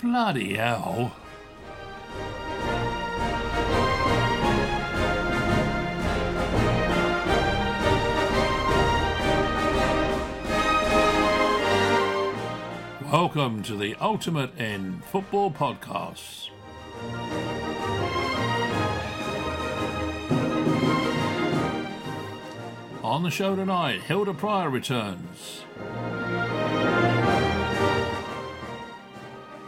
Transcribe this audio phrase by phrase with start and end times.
[0.00, 1.12] Bloody hell.
[13.12, 16.48] Welcome to the Ultimate in Football Podcasts.
[23.04, 25.62] On the show tonight, Hilda Pryor returns.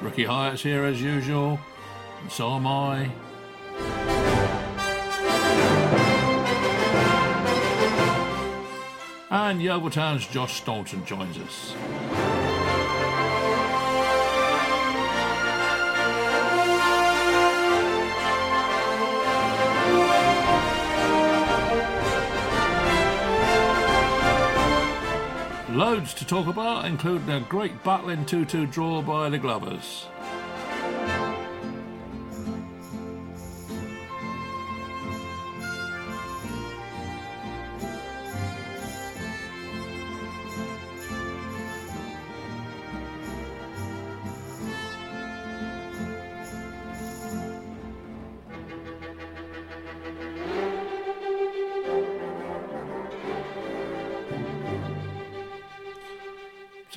[0.05, 1.59] Ricky Hyatt's here as usual,
[2.21, 3.11] and so am I.
[9.31, 12.34] And Yeovil Town's Josh Staunton joins us.
[25.75, 30.06] Loads to talk about, including a great battling 2 2 draw by the Glovers.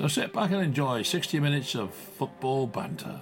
[0.07, 3.19] So sit back and enjoy 60 minutes of football banter.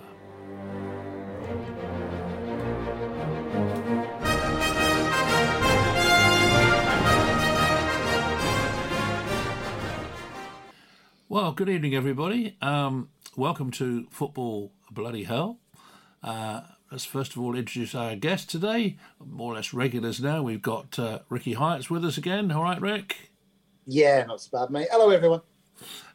[11.28, 12.56] Well, good evening, everybody.
[12.62, 15.58] Um, welcome to Football Bloody Hell.
[16.22, 20.44] Uh, let's first of all introduce our guest today, more or less regulars now.
[20.44, 22.52] We've got uh, Ricky Hyatt's with us again.
[22.52, 23.32] All right, Rick?
[23.88, 24.90] Yeah, not so bad, mate.
[24.92, 25.42] Hello, everyone.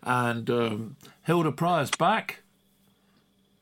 [0.02, 2.42] And um, Hilda Pryor's back.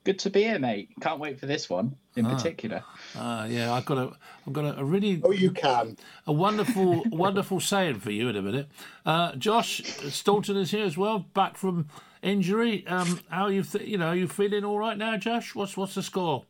[0.04, 0.88] Good to be here, mate.
[1.00, 2.82] Can't wait for this one in particular.
[3.16, 4.12] Uh, yeah, I've got a,
[4.46, 5.96] I've got a, a really Oh, you can.
[6.26, 8.68] a wonderful, wonderful saying for you in a minute.
[9.04, 11.88] Uh, Josh Staunton is here as well, back from
[12.22, 12.86] injury.
[12.86, 15.54] Um, how you, th- you know, you feeling all right now, Josh?
[15.54, 16.44] What's what's the score?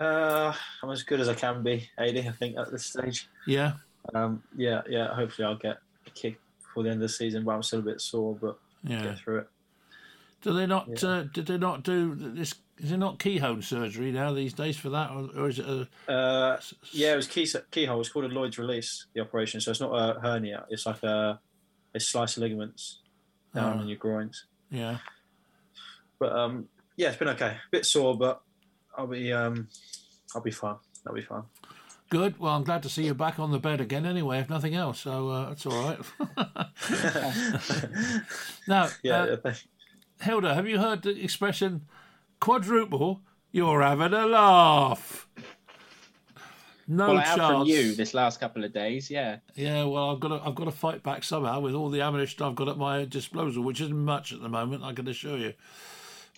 [0.00, 3.28] Uh, I'm as good as I can be, AD, I think, at this stage.
[3.46, 3.72] Yeah,
[4.14, 7.52] Um, yeah, yeah, hopefully I'll get a kick before the end of the season, but
[7.52, 9.02] I'm still a bit sore, but yeah.
[9.02, 9.48] get through it.
[10.42, 10.88] Do they not?
[11.02, 11.08] Yeah.
[11.08, 12.54] Uh, did they not do this?
[12.78, 15.88] Is it not keyhole surgery now these days for that, or, or is it a?
[16.10, 16.60] Uh,
[16.92, 18.00] yeah, it was key, keyhole.
[18.00, 19.60] It's called a Lloyd's release, the operation.
[19.60, 21.40] So it's not a hernia, it's like a,
[21.94, 23.00] a slice of ligaments
[23.52, 23.82] down Oh.
[23.82, 24.44] in your groins.
[24.70, 24.98] Yeah.
[26.20, 27.46] But um, yeah, it's been okay.
[27.46, 28.40] A bit sore, but
[28.96, 29.66] I'll be um,
[30.36, 30.76] I'll be fine.
[31.04, 31.42] I'll be fine.
[32.10, 32.38] Good.
[32.38, 34.06] Well, I'm glad to see you back on the bed again.
[34.06, 35.98] Anyway, if nothing else, so uh, that's all right.
[38.68, 39.52] now, yeah, uh,
[40.20, 41.86] Hilda, have you heard the expression
[42.40, 43.20] quadruple?
[43.52, 45.28] You're having a laugh.
[46.90, 47.52] No well, I have chance.
[47.52, 49.10] from you this last couple of days.
[49.10, 52.00] Yeah, Yeah, well, I've got to, I've got to fight back somehow with all the
[52.00, 54.82] ammunition I've got at my disposal, which isn't much at the moment.
[54.82, 55.52] I can assure you.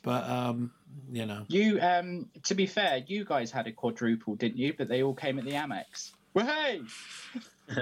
[0.02, 0.72] But um,
[1.12, 1.80] you know, you.
[1.80, 4.74] Um, to be fair, you guys had a quadruple, didn't you?
[4.76, 6.12] But they all came at the Amex.
[6.32, 6.80] Well, hey,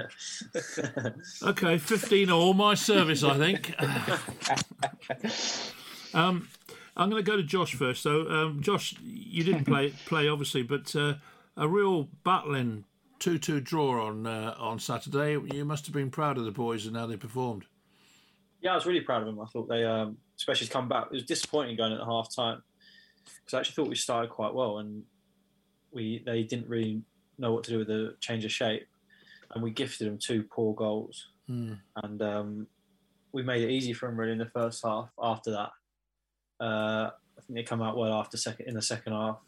[1.43, 3.75] okay, fifteen all my service, I think.
[6.13, 6.47] um,
[6.97, 8.01] I'm going to go to Josh first.
[8.01, 11.15] So, um, Josh, you didn't play play obviously, but uh,
[11.57, 12.85] a real battling
[13.19, 15.37] two-two draw on uh, on Saturday.
[15.53, 17.65] You must have been proud of the boys and how they performed.
[18.61, 19.39] Yeah, I was really proud of them.
[19.39, 22.61] I thought they, um, especially to come back, it was disappointing going at half time
[23.43, 25.03] because I actually thought we started quite well and
[25.91, 27.01] we they didn't really
[27.37, 28.85] know what to do with the change of shape,
[29.51, 31.73] and we gifted them two poor goals, Hmm.
[32.03, 32.67] and um,
[33.31, 35.09] we made it easy for them really in the first half.
[35.21, 35.69] After that,
[36.63, 39.39] uh, I think they come out well after second in the second half,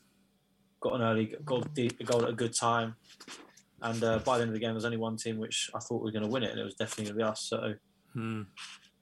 [0.79, 2.95] got an early goal, deep, goal at a good time,
[3.81, 5.79] and uh, by the end of the game, there was only one team which I
[5.79, 7.45] thought was going to win it, and it was definitely going to be us.
[7.49, 7.73] So
[8.13, 8.41] Hmm.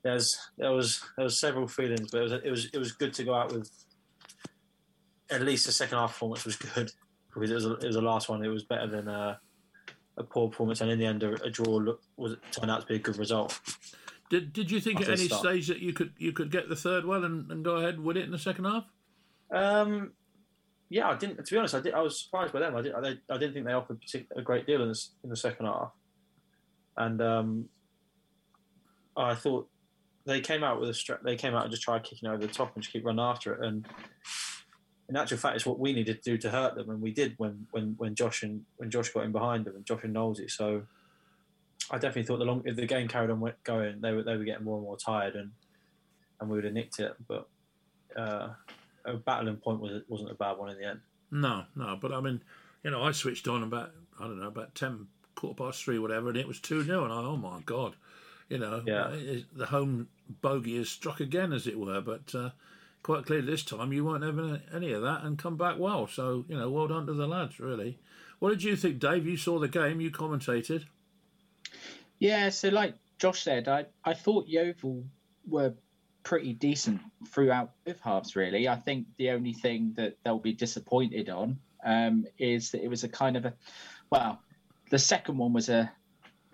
[0.03, 3.13] there's there was there was several feelings, but it was it was it was good
[3.13, 3.69] to go out with
[5.31, 6.91] at least the second half performance was good
[7.33, 8.43] because it was a, it was the last one.
[8.43, 9.39] It was better than a,
[10.17, 12.87] a poor performance, and in the end, a, a draw look, was turned out to
[12.87, 13.59] be a good result.
[14.29, 15.41] Did Did you think at any start.
[15.41, 18.03] stage that you could you could get the third well and, and go ahead and
[18.03, 18.85] win it in the second half?
[19.51, 20.11] Um,
[20.89, 21.43] yeah, I didn't.
[21.43, 21.93] To be honest, I did.
[21.93, 22.75] I was surprised by them.
[22.75, 22.93] I did.
[22.93, 22.99] I,
[23.33, 23.99] I didn't think they offered
[24.35, 25.91] a great deal in, this, in the second half,
[26.97, 27.69] and um,
[29.15, 29.67] I thought
[30.25, 32.47] they came out with a stra- they came out and just tried kicking over the
[32.47, 33.65] top and just keep running after it.
[33.65, 33.87] And
[35.09, 37.33] in actual fact, it's what we needed to do to hurt them, and we did
[37.37, 40.49] when when when Josh and when Josh got in behind them and Josh and Knowlesy.
[40.49, 40.83] So
[41.91, 44.43] I definitely thought the long if the game carried on going, they were they were
[44.43, 45.51] getting more and more tired, and
[46.39, 47.15] and we would have nicked it.
[47.27, 47.47] But
[48.15, 48.49] uh,
[49.05, 50.99] a battling point was wasn't a bad one in the end.
[51.31, 52.41] No, no, but I mean,
[52.83, 56.29] you know, I switched on about I don't know about ten quarter past three, whatever,
[56.29, 57.95] and it was two 0 and I oh my god,
[58.49, 59.15] you know, Yeah.
[59.55, 60.09] the home
[60.41, 62.01] bogey has struck again, as it were.
[62.01, 62.49] But uh,
[63.03, 66.07] quite clearly this time you weren't having any of that and come back well.
[66.07, 67.99] So you know, well done to the lads, really.
[68.39, 69.25] What did you think, Dave?
[69.25, 70.85] You saw the game, you commentated.
[72.19, 75.03] Yeah, so like Josh said, I, I thought Yeovil
[75.47, 75.73] were
[76.23, 78.67] pretty decent throughout both halves, really.
[78.67, 83.03] I think the only thing that they'll be disappointed on um, is that it was
[83.03, 83.53] a kind of a,
[84.09, 84.41] well,
[84.89, 85.91] the second one was a,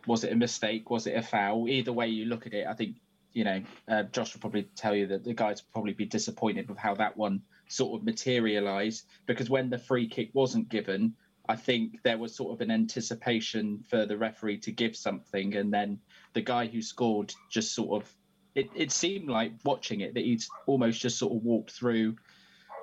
[0.07, 0.89] was it a mistake?
[0.89, 1.67] Was it a foul?
[1.67, 2.97] Either way you look at it, I think,
[3.35, 6.77] you know, uh, Josh will probably tell you that the guys probably be disappointed with
[6.77, 11.13] how that one sort of materialised because when the free kick wasn't given,
[11.47, 15.71] I think there was sort of an anticipation for the referee to give something, and
[15.71, 15.99] then
[16.33, 18.11] the guy who scored just sort of
[18.55, 22.15] it, it seemed like watching it that he'd almost just sort of walked through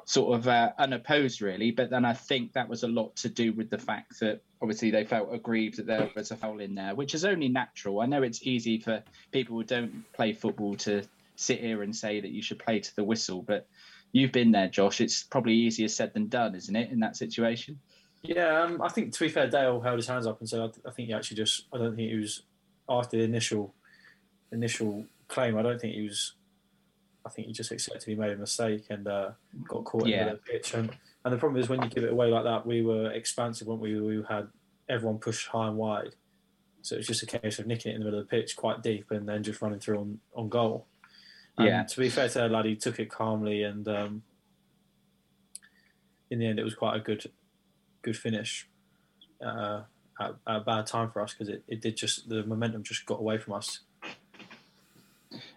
[0.04, 1.70] sort of uh, unopposed really.
[1.70, 4.90] But then i think that was a lot to do with the fact that obviously
[4.90, 8.06] they felt aggrieved that there was a foul in there which is only natural i
[8.06, 11.02] know it's easy for people who don't play football to
[11.36, 13.66] sit here and say that you should play to the whistle but
[14.12, 17.78] you've been there josh it's probably easier said than done isn't it in that situation
[18.22, 20.66] Yeah, um, I think to be fair, Dale held his hands up and said, I,
[20.88, 22.44] I think he actually just, I don't think he was
[22.88, 23.74] after the initial
[24.52, 25.58] initial claim.
[25.58, 26.34] I don't think he was.
[27.26, 29.30] I think he just accepted he made a mistake and uh,
[29.66, 30.24] got caught in Yeah.
[30.26, 30.74] the the pitch.
[30.74, 30.90] And,
[31.24, 33.80] and the problem is when you give it away like that, we were expansive, weren't
[33.80, 34.00] we?
[34.00, 34.48] We had
[34.88, 36.16] everyone push high and wide,
[36.82, 38.56] so it was just a case of nicking it in the middle of the pitch,
[38.56, 40.86] quite deep, and then just running through on on goal.
[41.56, 41.82] And Yeah.
[41.84, 44.22] To be fair to lad, he took it calmly, and um,
[46.30, 47.30] in the end, it was quite a good
[48.02, 48.68] good finish
[49.44, 49.82] uh,
[50.20, 53.06] at, at a bad time for us because it, it did just the momentum just
[53.06, 53.80] got away from us.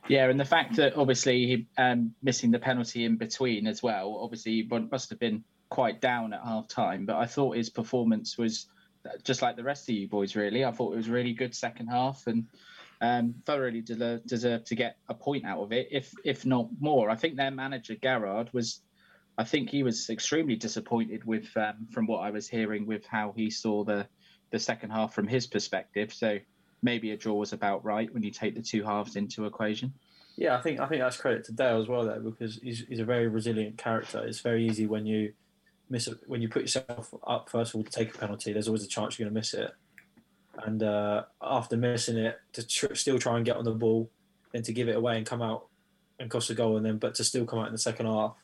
[0.07, 4.19] Yeah, and the fact that obviously he um, missing the penalty in between as well,
[4.21, 5.43] obviously he must have been
[5.75, 7.05] quite down at half time.
[7.05, 8.67] But I thought his performance was
[9.23, 10.63] just like the rest of you boys, really.
[10.63, 12.45] I thought it was really good second half and
[13.01, 17.09] um, thoroughly deserved, deserved to get a point out of it, if if not more.
[17.09, 18.79] I think their manager Garrard was,
[19.37, 23.33] I think he was extremely disappointed with um, from what I was hearing with how
[23.35, 24.07] he saw the
[24.51, 26.13] the second half from his perspective.
[26.13, 26.39] So
[26.81, 29.93] maybe a draw was about right when you take the two halves into equation.
[30.37, 33.01] Yeah, I think I think that's credit to Dale as well though, because he's, he's
[33.01, 34.25] a very resilient character.
[34.25, 35.33] It's very easy when you
[35.89, 38.53] miss a, when you put yourself up first of all to take a penalty.
[38.53, 39.71] There's always a chance you're going to miss it,
[40.63, 44.09] and uh, after missing it, to tr- still try and get on the ball,
[44.51, 45.67] then to give it away and come out
[46.19, 48.35] and cost a goal, and then but to still come out in the second half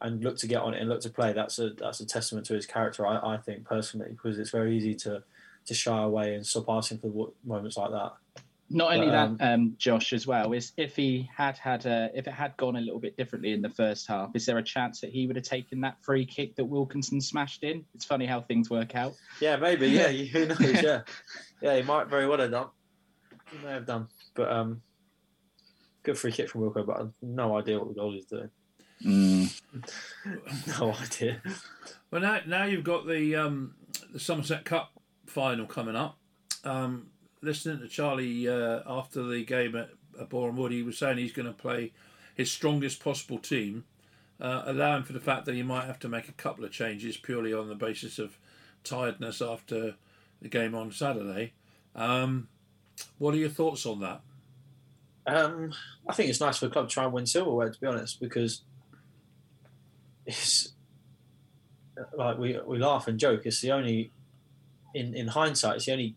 [0.00, 1.32] and look to get on it and look to play.
[1.32, 3.06] That's a that's a testament to his character.
[3.06, 5.22] I, I think personally because it's very easy to
[5.66, 8.12] to shy away and stop asking for moments like that.
[8.68, 12.10] Not only But, um, that, um, Josh, as well, is if he had had a,
[12.14, 14.62] if it had gone a little bit differently in the first half, is there a
[14.62, 17.84] chance that he would have taken that free kick that Wilkinson smashed in?
[17.94, 19.14] It's funny how things work out.
[19.40, 19.88] Yeah, maybe.
[19.88, 20.60] Yeah, who knows?
[20.82, 21.02] Yeah,
[21.62, 22.68] yeah, he might very well have done.
[23.52, 24.82] He may have done, but um,
[26.02, 28.50] good free kick from Wilco, but I've no idea what the goal is doing.
[30.78, 31.42] No idea.
[32.10, 33.74] Well, now now you've got the um,
[34.12, 34.90] the Somerset Cup
[35.26, 36.18] final coming up.
[36.64, 37.08] Um,
[37.46, 41.32] listening to Charlie uh, after the game at, at Boreham Wood, he was saying he's
[41.32, 41.92] going to play
[42.34, 43.84] his strongest possible team,
[44.40, 47.16] uh, allowing for the fact that he might have to make a couple of changes
[47.16, 48.36] purely on the basis of
[48.84, 49.94] tiredness after
[50.42, 51.52] the game on Saturday.
[51.94, 52.48] Um,
[53.18, 54.20] what are your thoughts on that?
[55.26, 55.72] Um,
[56.08, 58.20] I think it's nice for the club to try and win silverware, to be honest,
[58.20, 58.62] because
[60.26, 60.72] it's
[62.16, 63.42] like we we laugh and joke.
[63.44, 64.12] It's the only,
[64.94, 66.14] in in hindsight, it's the only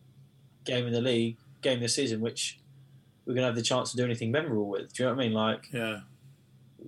[0.70, 2.60] game in the league, game this season, which
[3.26, 4.94] we're gonna have the chance to do anything memorable with.
[4.94, 5.34] Do you know what I mean?
[5.34, 6.00] Like Yeah,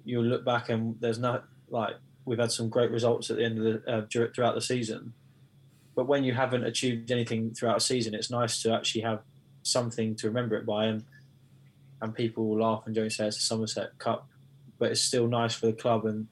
[0.05, 1.95] you'll look back and there's no like
[2.25, 5.13] we've had some great results at the end of the uh, throughout the season,
[5.95, 9.21] but when you haven't achieved anything throughout a season, it's nice to actually have
[9.63, 11.03] something to remember it by, and
[12.01, 14.27] and people will laugh and and say it's a Somerset Cup,
[14.79, 16.27] but it's still nice for the club and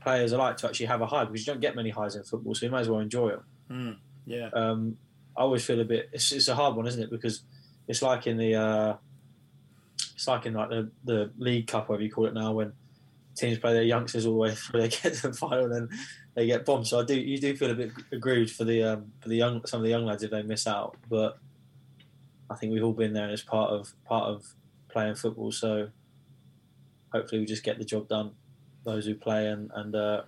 [0.00, 2.54] players alike to actually have a high because you don't get many highs in football,
[2.54, 3.40] so you might as well enjoy it.
[3.70, 3.96] mm,
[4.26, 4.96] yeah, Um,
[5.40, 6.10] I always feel a bit.
[6.12, 7.10] It's, it's a hard one, isn't it?
[7.10, 7.40] Because
[7.88, 8.96] it's like in the uh,
[10.14, 12.74] it's like in like the, the League Cup, whatever you call it now, when
[13.34, 15.88] teams play their youngsters all the way through, they get to the final and
[16.34, 16.86] they get bombed.
[16.86, 19.64] So I do you do feel a bit aggrieved for the um, for the young
[19.64, 21.38] some of the young lads if they miss out, but
[22.50, 24.44] I think we've all been there and it's part of part of
[24.90, 25.52] playing football.
[25.52, 25.88] So
[27.14, 28.32] hopefully we just get the job done,
[28.84, 30.22] those who play and and uh,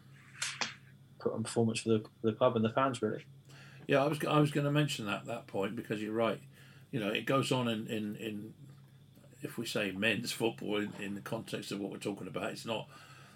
[1.18, 3.26] put on performance for the, for the club and the fans really.
[3.86, 6.40] Yeah, I was I was going to mention that that point because you're right.
[6.90, 8.54] You know, it goes on in in, in
[9.42, 12.66] if we say men's football in, in the context of what we're talking about, it's
[12.66, 12.88] not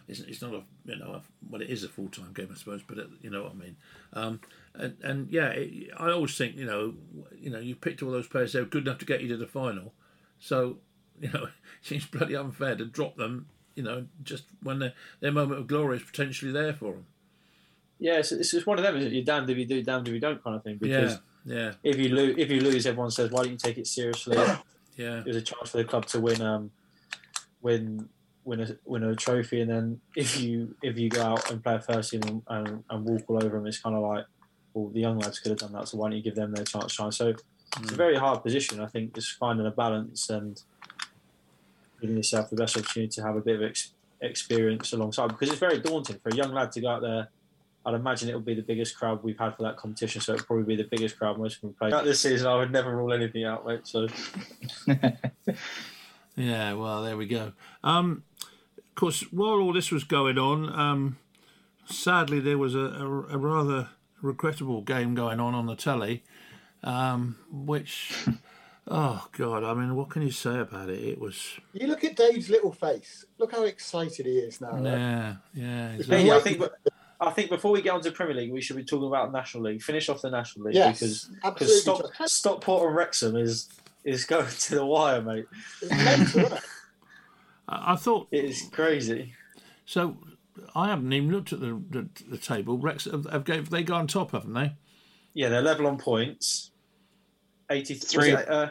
[0.08, 2.56] it's, it's not a you know a, well it is a full time game I
[2.56, 3.76] suppose, but it, you know what I mean.
[4.12, 4.40] Um,
[4.74, 6.94] and and yeah, it, I always think you know
[7.36, 9.36] you know you picked all those players they were good enough to get you to
[9.36, 9.92] the final,
[10.38, 10.78] so
[11.20, 11.50] you know it
[11.82, 13.46] seems bloody unfair to drop them.
[13.74, 17.06] You know, just when their their moment of glory is potentially there for them.
[17.98, 18.96] Yeah, it's, it's just one of them.
[18.96, 19.12] Is it?
[19.12, 20.78] You're damned if you do, damned if you don't, kind of thing.
[20.78, 23.78] Because Yeah, yeah, if you lose, if you lose, everyone says, "Why don't you take
[23.78, 24.58] it seriously?" yeah,
[25.24, 26.70] There's a chance for the club to win, um,
[27.62, 28.08] win,
[28.44, 31.76] win a win a trophy, and then if you if you go out and play
[31.76, 34.24] a first team and, and, and walk all over them, it's kind of like,
[34.74, 36.64] well, the young lads could have done that, so why don't you give them their
[36.64, 37.12] chance to shine?
[37.12, 37.28] So
[37.80, 38.80] it's a very hard position.
[38.80, 40.60] I think just finding a balance and
[42.00, 45.58] giving yourself the best opportunity to have a bit of ex- experience alongside, because it's
[45.58, 47.28] very daunting for a young lad to go out there.
[47.86, 50.44] I'd imagine it will be the biggest crowd we've had for that competition, so it'll
[50.44, 51.92] probably be the biggest crowd most of them play.
[51.92, 53.86] Out this season, I would never rule anything out, mate.
[53.86, 54.08] So
[56.36, 56.72] yeah.
[56.74, 57.52] Well, there we go.
[57.84, 58.24] Um,
[58.78, 61.18] of course, while all this was going on, um,
[61.86, 63.90] sadly there was a, a, a rather
[64.20, 66.24] regrettable game going on on the telly,
[66.82, 68.12] um, which.
[68.88, 69.64] Oh God!
[69.64, 71.02] I mean, what can you say about it?
[71.02, 73.24] It was, You look at Dave's little face.
[73.36, 74.74] Look how excited he is now.
[74.74, 74.84] right?
[74.84, 75.92] yeah, yeah.
[75.94, 76.30] Exactly.
[76.30, 76.62] I think.
[77.20, 79.64] I think before we get on to Premier League, we should be talking about National
[79.64, 79.82] League.
[79.82, 83.68] Finish off the National League Yes, because because Stop, Stockport and Wrexham is
[84.04, 85.46] is going to the wire, mate.
[85.82, 86.62] It's mental, it?
[87.68, 89.34] I, I thought It is crazy.
[89.84, 90.16] so.
[90.74, 92.78] I haven't even looked at the the, the table.
[92.78, 94.74] Rex have, have, have they gone on top, haven't they?
[95.34, 96.70] Yeah, they're level on points.
[97.70, 98.32] Eighty Three.
[98.32, 98.44] three.
[98.44, 98.68] Uh,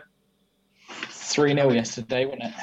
[0.89, 2.53] 3 0 yesterday, wasn't it?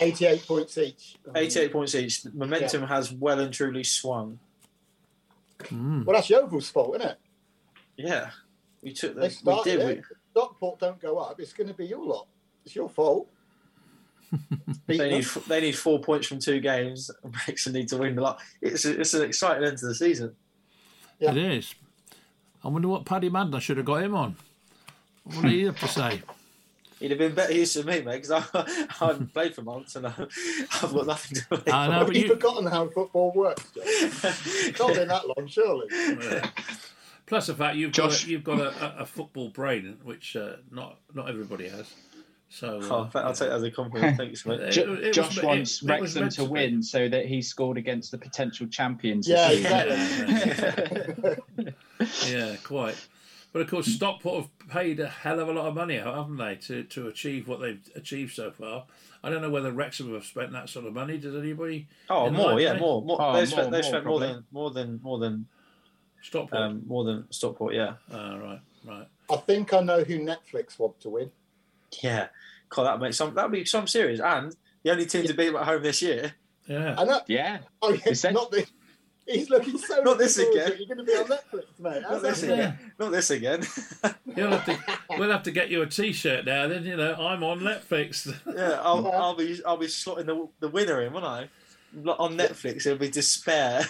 [0.00, 1.16] 88 points each.
[1.34, 2.24] Eighty-eight points each.
[2.34, 4.38] Momentum has well and truly swung.
[5.64, 6.04] Mm.
[6.04, 7.18] Well, that's Yeovil's fault, isn't it?
[7.96, 8.30] Yeah,
[8.82, 9.26] we took They the.
[9.26, 9.80] We started did.
[9.80, 9.86] it.
[9.86, 12.28] We, If Stockport don't go up, it's going to be your lot.
[12.64, 13.28] It's your fault.
[14.86, 15.08] They them.
[15.10, 17.10] need they need four points from two games.
[17.22, 18.40] and Wrexham need to win the lot.
[18.62, 20.34] It's a, it's an exciting end to the season.
[21.18, 21.30] Yeah.
[21.32, 21.74] It is.
[22.64, 24.36] I wonder what Paddy Madden I should have got him on.
[25.24, 26.22] What do you have to say?
[27.00, 28.42] He'd have been better use than me, mate, because I,
[29.00, 30.12] I haven't played for months and I,
[30.82, 33.62] I've got nothing to play I know, Have but you you, forgotten how football works,
[33.74, 33.82] Joe?
[33.84, 35.86] It's not been that long, surely.
[37.26, 40.34] plus the fact you've Josh- got a, you've got a, a, a football brain, which
[40.34, 41.92] uh, not not everybody has.
[42.50, 44.16] So uh, Oh, I'll take that as a compliment.
[44.16, 44.58] Thanks, mate.
[44.60, 46.50] It- Jo- it Josh it- wants it Wrexham meant to to be.
[46.52, 49.28] win so that he scored against the potential champions.
[49.28, 50.38] Yeah, this season.
[50.40, 51.74] exactly.
[52.32, 52.96] yeah, quite.
[53.52, 56.36] But of course, Stockport have paid a hell of a lot of money out, haven't
[56.36, 58.84] they, to, to achieve what they've achieved so far?
[59.24, 61.16] I don't know whether Wrexham have spent that sort of money.
[61.18, 61.88] Does anybody?
[62.10, 62.80] Oh, more, yeah, mate?
[62.80, 63.16] more, more.
[63.20, 65.46] Oh, they've spent, they've more, spent more than, more than, more than,
[66.22, 66.62] Stockport.
[66.62, 67.74] um, more than Stockport.
[67.74, 69.06] Yeah, Ah, right, right.
[69.30, 71.30] I think I know who Netflix want to win.
[72.02, 72.28] yeah.
[72.70, 73.34] God, that makes some.
[73.34, 76.34] That'd be some series, And the only team to beat them at home this year.
[76.66, 76.94] Yeah.
[76.98, 77.20] I know.
[77.26, 77.58] Yeah.
[77.80, 78.70] Oh, yeah, not this.
[79.28, 80.00] He's looking so.
[80.02, 80.72] Not this looking forward to again.
[80.72, 80.78] it.
[80.78, 82.02] You're going to be on Netflix, mate.
[82.02, 82.52] Not this that?
[82.52, 82.78] again.
[82.98, 83.62] Not this again.
[84.36, 86.66] You'll have to, we'll have to get you a T-shirt now.
[86.66, 88.34] Then you know I'm on Netflix.
[88.56, 91.48] yeah, I'll, I'll be, I'll be slotting the, the winner in, won't I?
[92.18, 93.84] On Netflix, it'll be despair.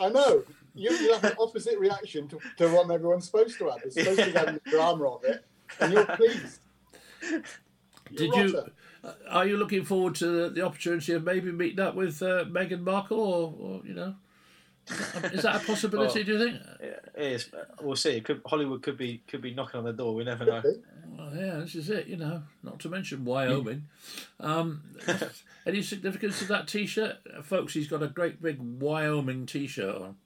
[0.00, 0.42] I know.
[0.74, 3.78] You, you have an opposite reaction to, to what everyone's supposed to have.
[3.84, 5.44] It's supposed to have the drama of it,
[5.80, 6.60] and you're pleased.
[8.14, 8.54] Did You're you?
[8.54, 8.72] rotter.
[9.28, 12.82] Are you looking forward to the, the opportunity of maybe meeting up with uh, Meghan
[12.82, 14.14] Markle, or, or you know,
[15.32, 16.20] is that a possibility?
[16.20, 16.62] Well- do you think?
[16.80, 16.86] Yeah,
[17.22, 17.50] it is.
[17.80, 18.10] We'll see.
[18.16, 20.14] It could, Hollywood could be could be knocking on the door.
[20.14, 20.62] We never know.
[21.16, 22.06] Well, yeah, this is it.
[22.06, 23.84] You know, not to mention Wyoming.
[24.40, 24.82] Um,
[25.66, 27.74] any significance to that T-shirt, Uh, folks?
[27.74, 30.16] He's got a great big Wyoming T-shirt on.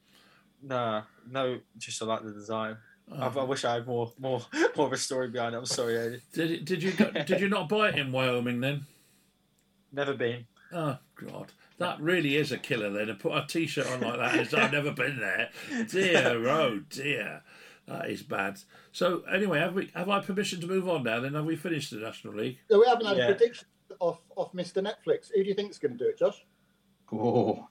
[0.62, 1.58] Nah, no.
[1.78, 2.76] Just I like the design.
[3.10, 3.40] I, Oh.
[3.40, 4.42] I wish I had more more
[4.76, 5.58] more of a story behind it.
[5.58, 6.20] I'm sorry, Eddie.
[6.34, 8.82] Did did you did you not buy it in Wyoming then?
[9.92, 10.46] Never been.
[10.72, 12.90] Oh God, that really is a killer.
[12.90, 15.50] Then to put a T-shirt on like that is I've never been there.
[15.90, 17.42] Dear, oh dear,
[17.86, 18.58] that is bad.
[18.92, 21.20] So anyway, have we have I permission to move on now?
[21.20, 22.58] Then have we finished the National League?
[22.70, 23.28] So we haven't had Yeah.
[23.28, 23.66] a prediction
[24.00, 24.82] off, off Mr.
[24.82, 25.30] Netflix.
[25.34, 26.44] Who do you think is going to do it, Josh?
[27.12, 27.68] Oh,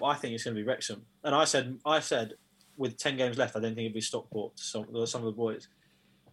[0.00, 1.04] Well, I think it's going to be Wrexham.
[1.22, 2.34] And I said, I said,
[2.76, 4.56] with ten games left, I don't think it'd be Stockport.
[4.56, 5.68] To some some of the boys,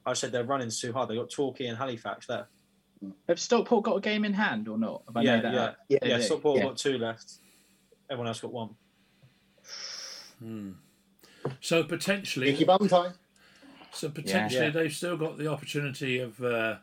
[0.05, 1.09] I said they're running too hard.
[1.09, 2.49] They got Torquay and Halifax left.
[3.27, 5.03] Have Stockport got a game in hand or not?
[5.07, 5.77] Have I yeah, made that yeah, up?
[5.89, 5.99] Yeah.
[6.03, 6.17] yeah.
[6.17, 6.63] They Stockport yeah.
[6.63, 7.33] got two left.
[8.09, 8.75] Everyone else got one.
[11.59, 13.13] So potentially, Mickey Valentine.
[13.93, 14.69] So potentially Yeah.
[14.71, 16.77] they've still got the opportunity of uh,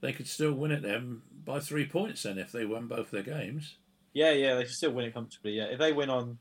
[0.00, 3.22] they could still win it then by three points then if they win both their
[3.22, 3.76] games.
[4.12, 5.52] Yeah, yeah, they can still win it comfortably.
[5.52, 6.38] Yeah, if they win on,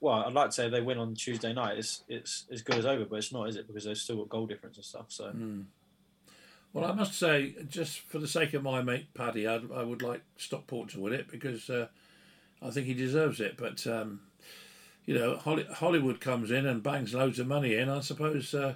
[0.00, 2.76] well, I'd like to say if they win on Tuesday night, it's it's as good
[2.76, 3.66] as over, but it's not, is it?
[3.66, 5.06] Because they've still got goal difference and stuff.
[5.08, 5.32] So
[6.72, 10.02] Well, I must say, just for the sake of my mate Paddy, I'd, I would
[10.02, 11.88] like Stockport to win it because uh,
[12.62, 13.56] I think he deserves it.
[13.56, 14.20] But um,
[15.06, 17.88] you know, Holly, Hollywood comes in and bangs loads of money in.
[17.88, 18.74] I suppose uh,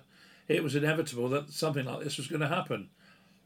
[0.49, 2.89] it was inevitable that something like this was going to happen,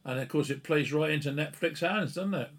[0.05, 2.51] and of course, it plays right into Netflix hands, doesn't it?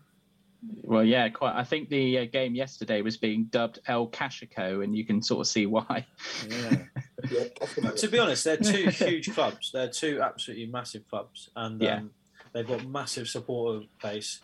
[0.81, 1.55] Well, yeah, quite.
[1.55, 5.41] I think the uh, game yesterday was being dubbed El Cashico, and you can sort
[5.41, 6.05] of see why.
[6.49, 6.77] Yeah.
[7.31, 9.71] Yeah, to be honest, they're two huge clubs.
[9.71, 11.97] They're two absolutely massive clubs, and Yeah.
[11.97, 12.11] um,
[12.53, 14.39] they've got massive supporter base.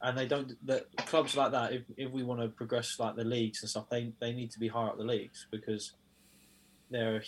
[0.00, 0.54] And they don't.
[0.66, 3.90] The clubs like that, if, if we want to progress like the leagues and stuff,
[3.90, 5.92] they they need to be higher up the leagues because
[6.90, 7.22] they're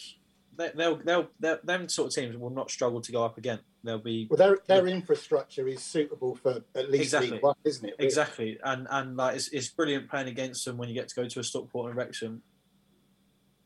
[0.57, 3.61] they, they'll they'll they'll them sort of teams will not struggle to go up again.
[3.83, 7.31] They'll be Well, their their infrastructure is suitable for at least Exactly.
[7.31, 7.97] League One, isn't it?
[7.99, 11.27] Exactly, and and like it's, it's brilliant playing against them when you get to go
[11.27, 12.43] to a Stockport and Wrexham.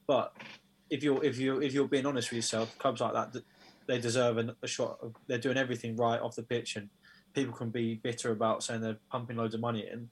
[0.06, 0.32] But
[0.90, 3.42] if you're if you if you're being honest with yourself, clubs like that
[3.86, 4.98] they deserve an, a shot.
[5.02, 6.88] Of, they're doing everything right off the pitch, and
[7.34, 10.08] people can be bitter about saying they're pumping loads of money in.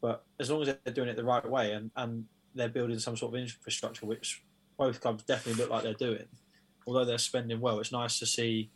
[0.00, 2.24] But as long as they're doing it the right way and, and
[2.54, 4.42] they're building some sort of infrastructure, which
[4.78, 6.24] both clubs definitely look like they're doing,
[6.86, 8.70] although they're spending well, it's nice to see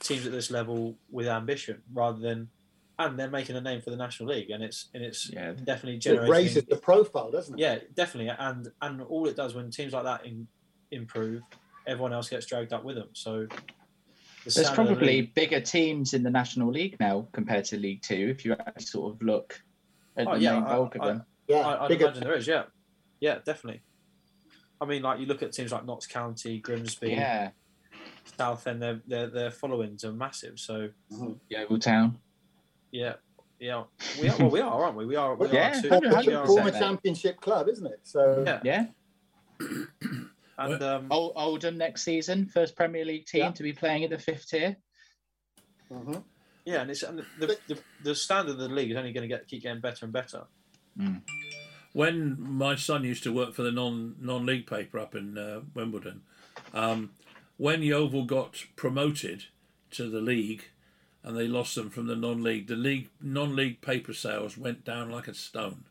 [0.00, 2.48] teams at this level with ambition rather than
[2.98, 5.52] and they're making a name for the national league and it's and it's Yeah.
[5.52, 7.60] definitely It raises the profile, doesn't it?
[7.60, 10.46] yeah definitely and and all it does when teams like that in,
[10.90, 11.42] improve
[11.86, 15.60] everyone else gets dragged up with them so the There's standard of the probably bigger
[15.60, 18.28] teams in the National League now compared to League Two.
[18.36, 19.62] If you actually sort of look
[20.18, 21.22] at Oh, the yeah, main I- bulk of I- them.
[21.48, 22.04] Yeah, I, I'd bigger.
[22.06, 22.64] imagine there is yeah
[23.20, 23.80] yeah definitely
[24.80, 27.50] I mean like you look at teams like Notts County Grimsby Yeah,
[28.38, 30.88] Southend their, their their followings are massive so
[31.48, 32.18] Yeovil Town.
[32.90, 33.14] yeah
[33.60, 33.84] yeah
[34.20, 36.10] we are well we are aren't we we are we Yeah, are too, we are
[36.10, 36.46] percent.
[36.46, 38.00] Former championship club, isn't it?
[38.02, 38.60] So Yeah.
[38.64, 38.86] Yeah,
[40.58, 43.50] and um, Ol- Oldham next season, first Premier League team Yeah.
[43.52, 44.76] to be playing in the fifth tier.
[45.92, 46.22] mhm.
[46.64, 49.34] Yeah, and it's and the, the, the standard of the league is only going to
[49.34, 50.44] get keep getting better and better.
[51.92, 55.60] when my son used to work for the non non league paper up in uh,
[55.74, 56.22] Wimbledon,
[56.72, 57.10] um,
[57.56, 59.44] when Yeovil got promoted
[59.92, 60.64] to the league,
[61.22, 64.84] and they lost them from the non league, the league non league paper sales went
[64.84, 65.84] down like a stone.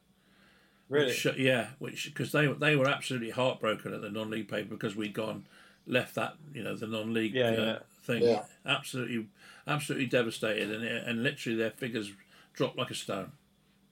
[0.89, 4.69] Really, Which, yeah, which because they they were absolutely heartbroken at the non league paper
[4.69, 5.45] because we'd gone
[5.87, 7.79] left that you know the non league Yeah, uh, yeah.
[8.03, 8.43] thing Yeah.
[8.65, 9.27] absolutely
[9.65, 12.11] absolutely devastated and and literally their figures
[12.53, 13.31] dropped like a stone.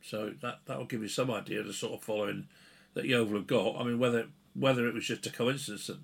[0.02, 2.48] So that that will give you some idea of the sort of following
[2.94, 3.78] that Yeovil have got.
[3.80, 6.00] I mean, whether whether it was just a coincidence that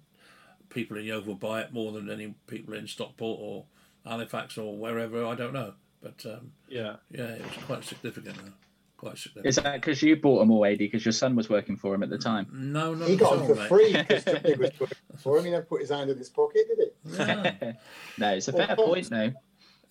[0.69, 3.65] people in Yeovil buy it more than any people in Stockport or
[4.05, 5.73] Halifax or wherever, I don't know.
[6.01, 6.97] But um, yeah.
[7.11, 8.35] yeah, it was quite significant.
[8.37, 8.51] Though.
[8.97, 9.45] Quite significant.
[9.47, 10.77] Is that because you bought them all, AD?
[10.79, 12.47] Because your son was working for him at the time.
[12.51, 13.67] no, no, He got them for mate.
[13.67, 15.45] free because Johnny was working for him.
[15.45, 17.17] He never put his hand in his pocket, did he?
[17.17, 17.73] No,
[18.17, 19.33] no, it's a Well, fair Fox- point, though.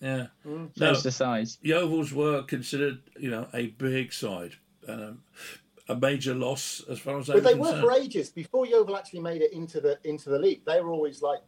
[0.01, 0.27] yeah.
[0.45, 0.69] Mm.
[0.77, 1.57] No, Shows the size.
[1.63, 4.55] Yeovils were considered, you know, a big side,
[4.87, 5.23] um,
[5.89, 9.41] a major loss as far as I'm they were for ages before Yeovil actually made
[9.41, 10.63] it into the into the league.
[10.65, 11.39] They were always like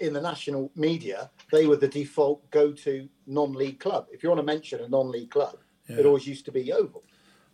[0.00, 1.30] in the national media.
[1.52, 4.06] They were the default go-to non-league club.
[4.12, 7.02] If you want to mention a non-league club, it always used to be Yeovil.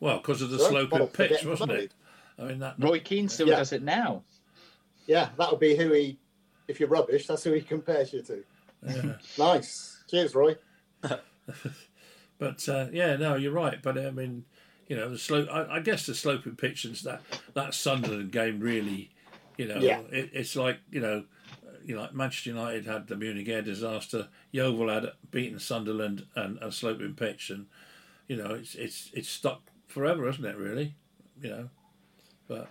[0.01, 1.95] Well, because of the So, sloping well, pitch, wasn't it?
[2.39, 2.75] I mean, that.
[2.79, 3.57] Roy Keane still Yeah.
[3.57, 4.25] does it now.
[5.07, 6.19] Yeah, that would be who he.
[6.67, 8.45] If you're rubbish, that's who he compares you to.
[8.87, 9.17] Yeah.
[9.39, 10.03] Nice.
[10.11, 10.57] Cheers, Roy.
[12.39, 13.81] But uh, yeah, no, you're right.
[13.81, 14.45] But I mean,
[14.89, 15.49] you know, the slope.
[15.51, 17.23] I, I guess the sloping pitch and that
[17.55, 19.11] that Sunderland game really,
[19.57, 20.01] you know, Yeah.
[20.11, 21.25] it, it's like you know,
[21.85, 24.29] you know, like Manchester United had the Munich air disaster.
[24.53, 27.67] Yeovil had beaten Sunderland and a sloping pitch, and
[28.29, 30.57] you know, it's it's it's stuck forever, isn't it?
[30.57, 30.95] Really,
[31.41, 31.69] you know.
[32.49, 32.69] But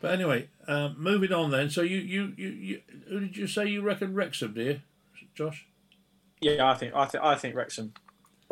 [0.00, 1.70] but anyway, um, moving on then.
[1.70, 4.82] So you you you, you who did you say you reckon Wrexham, dear,
[5.34, 5.66] Josh?
[6.40, 7.94] Yeah, I think I think I think Wrexham,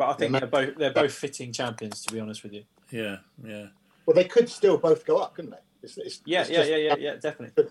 [0.01, 2.03] but I think Yeah, they're both they're both fitting champions.
[2.05, 2.63] To be honest with you.
[2.89, 3.67] Yeah, yeah.
[4.07, 5.57] Well, they could still both go up, couldn't they?
[5.83, 7.65] It's, it's, Yeah, it's yeah, just- yeah, yeah, yeah, definitely.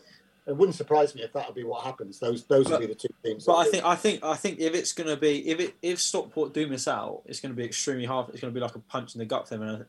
[0.46, 2.18] It wouldn't surprise me if that would be what happens.
[2.20, 3.44] Those those But- would be the two teams.
[3.46, 6.00] But I think I think I think if it's going to be if it if
[6.00, 8.28] Stockport do miss out, it's going to be extremely hard.
[8.30, 9.84] It's going to be like a punch in the gut for them, and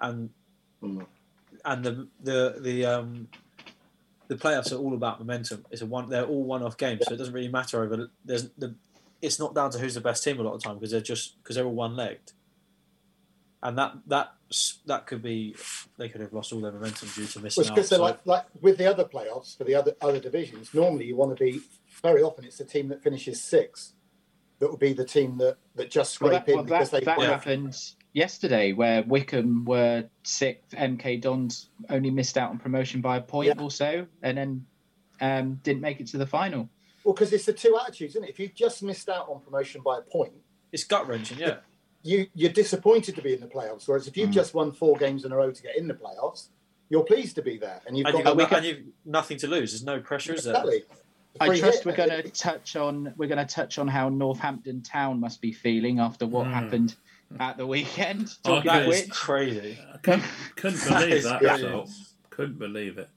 [0.00, 0.30] and
[0.82, 1.06] Mm.
[1.64, 3.28] and the the the um
[4.28, 5.64] the playoffs are all about momentum.
[5.70, 6.08] It's a one.
[6.10, 8.08] They're all one-off games, so it doesn't really matter over.
[8.24, 8.74] There's the.
[9.20, 11.00] It's not down to who's the best team a lot of the time because they're
[11.00, 12.32] just because they're all one-legged,
[13.62, 14.32] and that that
[14.86, 15.56] that could be
[15.98, 17.74] they could have lost all their momentum due to missing Well, out.
[17.74, 20.72] because they're So- like like with the other playoffs for the other other divisions.
[20.72, 21.60] Normally, you want to be
[22.02, 23.94] very often it's the team that finishes sixth
[24.60, 27.04] that will be the team that that just Well, that, in well, because that, they
[27.04, 27.26] that yeah.
[27.26, 27.76] happened
[28.12, 33.48] yesterday, where Wycombe were sixth, MK Dons only missed out on promotion by a point
[33.56, 33.60] Yeah.
[33.62, 34.66] or so, and then
[35.20, 36.68] um, didn't make it to the final.
[37.08, 38.28] Well, because it's the two attitudes, isn't it?
[38.28, 40.34] If you've just missed out on promotion by a point,
[40.72, 41.56] it's gut wrenching, yeah.
[42.02, 43.88] you you're disappointed to be in the playoffs.
[43.88, 44.34] Whereas if you've Mm.
[44.34, 46.48] just won four games in a row to get in the playoffs,
[46.90, 49.38] you're pleased to be there, and you've And got you've, got, we and you've nothing
[49.38, 49.72] to lose.
[49.72, 50.54] There's no pressure, is there?
[51.40, 51.86] I Free trust hit.
[51.86, 55.52] we're going to touch on we're going to touch on how Northampton Town must be
[55.52, 56.52] feeling after what Mm.
[56.52, 56.94] happened
[57.40, 58.34] at the weekend.
[58.44, 59.78] Oh, Talking That of is crazy.
[59.94, 60.24] I couldn't,
[60.56, 61.88] couldn't believe is that result.
[62.28, 63.08] Couldn't believe it.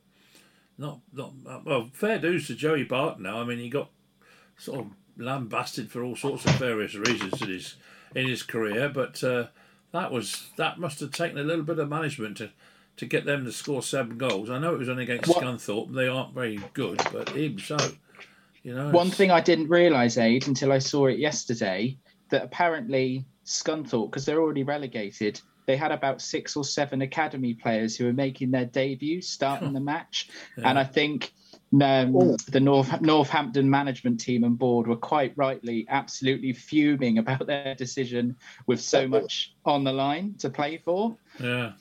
[0.82, 1.90] Not, not well.
[1.94, 3.22] Fair dues to Joey Barton.
[3.22, 3.92] Now, I mean, he got
[4.58, 7.76] sort of lambasted for all sorts of various reasons in his
[8.16, 9.48] in his career, but uh,
[9.92, 12.50] that was that must have taken a little bit of management to
[12.98, 14.50] to get them to score seven goals.
[14.50, 15.94] I know it was only against What- Scunthorpe.
[15.94, 17.78] They aren't very good, but even so,
[18.64, 18.90] you know.
[18.90, 21.96] one thing I didn't realise, Aid, until I saw it yesterday,
[22.30, 25.40] that apparently Scunthorpe, because they're already relegated,
[25.72, 29.80] they had about six or seven academy players who were making their debut starting the
[29.80, 31.34] match, and I think.
[31.74, 32.36] Um, Oh.
[32.50, 38.36] the North Northampton management team and board were quite rightly absolutely fuming about their decision
[38.68, 41.16] with so much on the line to play for.
[41.40, 41.72] yeah.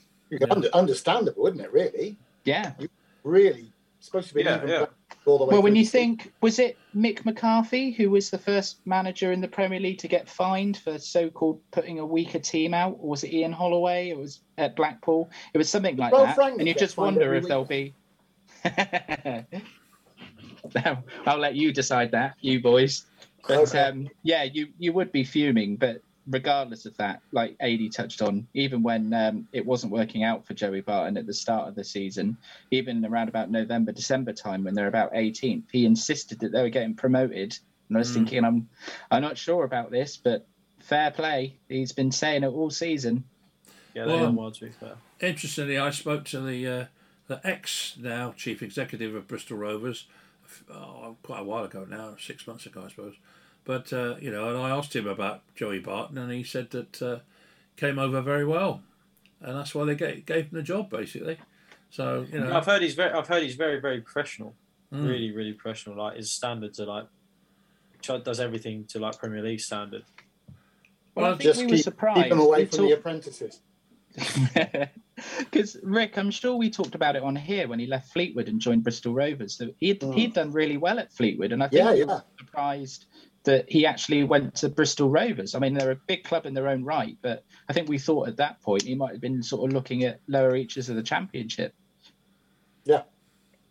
[0.49, 1.73] Under, understandable, isn't it?
[1.73, 2.71] Really, Yeah.
[2.79, 2.89] You're
[3.25, 4.85] really supposed to be Yeah, even yeah.
[5.25, 5.53] All the way.
[5.53, 9.47] Well, when you think, was it Mick McCarthy who was the first manager in the
[9.47, 13.33] Premier League to get fined for so-called putting a weaker team out, or was it
[13.33, 14.09] Ian Holloway?
[14.09, 15.29] It was at Blackpool.
[15.53, 17.93] It was something like Well, that, Frank and you just wonder if there'll be.
[21.25, 23.05] I'll let you decide that, you boys.
[23.47, 23.79] But Okay.
[23.79, 28.47] um, yeah, you you would be fuming, but regardless of that, like Adi touched on,
[28.53, 31.83] even when um, it wasn't working out for Joey Barton at the start of the
[31.83, 32.37] season,
[32.71, 36.69] even around about November, December time when they're about 18th, he insisted that they were
[36.69, 37.57] getting promoted.
[37.89, 38.13] And I was Mm.
[38.13, 38.69] thinking, I'm
[39.09, 40.47] I'm not sure about this, but
[40.81, 41.59] fair play.
[41.67, 43.25] He's been saying it all season.
[43.93, 44.95] Yeah, they Well, are well, to be fair.
[45.19, 46.85] Interestingly, I spoke to the uh,
[47.27, 50.07] the ex now chief executive of Bristol Rovers
[50.69, 53.15] oh, quite a while ago now, six months ago, I suppose.
[53.63, 57.01] But uh, you know, and I asked him about Joey Barton, and he said that
[57.01, 57.19] uh,
[57.77, 58.81] came over very well,
[59.39, 61.37] and that's why they gave, gave him the job basically.
[61.91, 63.11] So you know, I've heard he's very.
[63.11, 64.55] I've heard he's very, very professional.
[64.93, 65.07] Mm.
[65.07, 65.97] Really, really professional.
[65.97, 67.05] Like his standards are like
[68.01, 70.03] ch- does everything to like Premier League standard.
[71.15, 72.19] Well, I Well, think just we were keep, surprised.
[72.21, 73.59] keep them away We from the apprentices.
[75.39, 78.59] Because Rick, I'm sure we talked about it on here when he left Fleetwood and
[78.59, 79.57] joined Bristol Rovers.
[79.57, 80.15] That he'd Mm.
[80.15, 82.05] he'd done really well at Fleetwood, and I think Yeah, we yeah.
[82.05, 83.05] were surprised
[83.43, 85.55] that he actually went to Bristol Rovers.
[85.55, 88.27] I mean, they're a big club in their own right, but I think we thought
[88.27, 91.03] at that point he might have been sort of looking at lower reaches of the
[91.03, 91.73] Championship.
[92.83, 93.03] Yeah,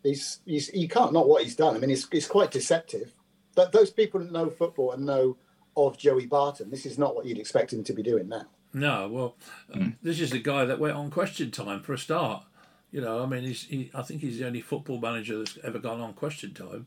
[0.02, 1.76] he's, he's he can't not what he's done.
[1.76, 3.12] I mean, it's, it's quite deceptive.
[3.54, 5.36] But those people that know football and know
[5.76, 8.46] of Joey Barton, this is not what you'd expect him to be doing now.
[8.72, 9.36] No, well,
[9.74, 12.44] uh, this is the guy that went on Question Time for a start.
[12.92, 15.78] You know, I mean, he's he, I think he's the only football manager that's ever
[15.78, 16.86] gone on Question Time,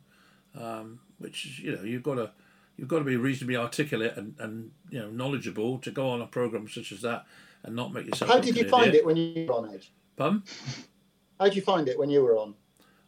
[0.59, 2.31] um, which you know you've got to
[2.77, 6.27] you've got to be reasonably articulate and, and you know knowledgeable to go on a
[6.27, 7.25] program such as that
[7.63, 8.31] and not make yourself.
[8.31, 9.03] How did you find idiot.
[9.03, 9.91] it when you were on Edge?
[10.15, 10.43] Pardon?
[11.39, 12.55] How did you find it when you were on?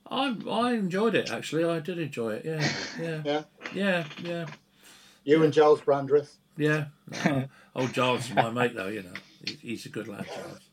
[0.10, 1.63] I I enjoyed it actually.
[1.65, 2.45] I did enjoy it.
[2.45, 2.69] Yeah,
[3.01, 3.43] yeah, Yeah.
[3.73, 4.45] yeah, yeah,
[5.23, 6.36] You and Giles Brandreth.
[6.58, 6.86] yeah.
[7.25, 8.88] No, old Giles is my mate though.
[8.88, 9.13] You know,
[9.62, 10.69] he's a good lad, Giles.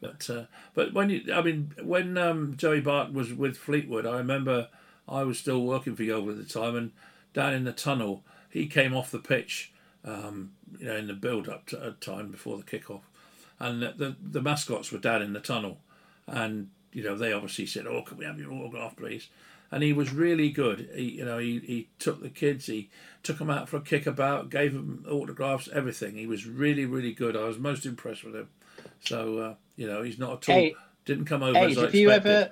[0.00, 0.44] But uh,
[0.74, 4.68] but when you, I mean, when um, Joey Barton was with Fleetwood, I remember
[5.08, 6.92] I was still working for Yeovil at the time, and
[7.34, 9.72] down in the tunnel, he came off the pitch,
[10.04, 13.02] um, you know, in the build-up to, uh, time before the kick-off,
[13.58, 15.78] and the, the the mascots were down in the tunnel,
[16.26, 19.28] and you know they obviously said, "Oh, can we have your autograph, please?"
[19.70, 20.88] And he was really good.
[20.94, 22.90] He, you know, he, he took the kids, he
[23.24, 26.14] took them out for a kickabout, gave them autographs, everything.
[26.14, 27.36] He was really, really good.
[27.36, 28.48] I was most impressed with him.
[29.00, 31.82] So uh, you know, he's not at all Hey, didn't come over Hey, as I
[31.82, 32.50] have you ever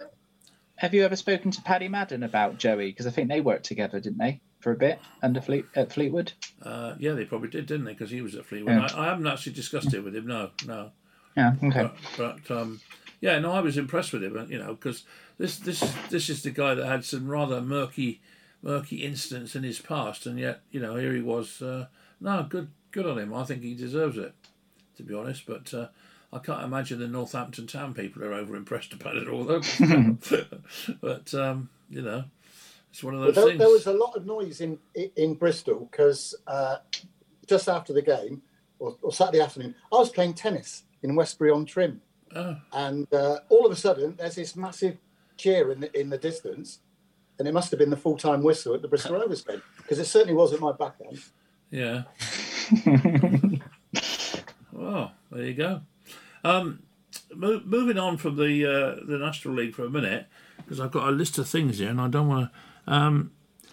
[0.76, 2.90] have you ever spoken to Paddy Madden about Joey?
[2.90, 6.32] Because I think they worked together, didn't they, for a bit under Fleet at Fleetwood?
[6.62, 7.92] Uh, yeah, they probably did, didn't they?
[7.92, 8.76] Because he was at Fleetwood.
[8.76, 8.88] Yeah.
[8.94, 10.26] I, I haven't actually discussed it with him.
[10.26, 10.92] No, no.
[11.36, 11.54] Yeah.
[11.62, 11.90] Okay.
[12.16, 12.80] But, but um,
[13.20, 14.46] yeah, no, I was impressed with him.
[14.50, 15.04] You know, because
[15.38, 18.20] this this this is the guy that had some rather murky
[18.62, 21.60] murky incidents in his past, and yet you know here he was.
[21.60, 21.86] Uh,
[22.20, 23.34] no, good good on him.
[23.34, 24.34] I think he deserves it,
[24.96, 25.44] to be honest.
[25.46, 25.88] But uh,
[26.32, 29.62] I can't imagine the Northampton Town people are over impressed about it all, though.
[31.00, 32.24] but um, you know,
[32.92, 33.58] it's one of But those there, things.
[33.58, 34.78] there was a lot of noise in
[35.16, 36.76] in Bristol because uh,
[37.46, 38.42] just after the game
[38.78, 42.00] or, or Saturday afternoon, I was playing tennis in Westbury on Trym,
[42.36, 44.98] Oh, and uh, all of a sudden there's this massive
[45.36, 46.78] cheer in the in the distance,
[47.38, 49.98] and it must have been the full time whistle at the Bristol Rovers game because
[49.98, 51.18] it certainly wasn't my backhand.
[51.70, 52.02] yeah.
[54.72, 55.82] Well, there you go.
[56.44, 56.82] Um,
[57.34, 60.26] mo- moving on from the uh, the National League for a minute,
[60.56, 62.58] because I've got a list of things here, and I don't want to.
[62.86, 63.32] Um,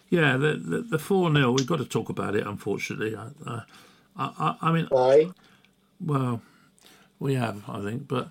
[0.10, 2.46] yeah, the the, the four 0 We've got to talk about it.
[2.46, 3.62] Unfortunately, I, I,
[4.18, 5.30] I, I mean, Why?
[6.00, 6.42] Well,
[7.20, 8.30] we have, I think, but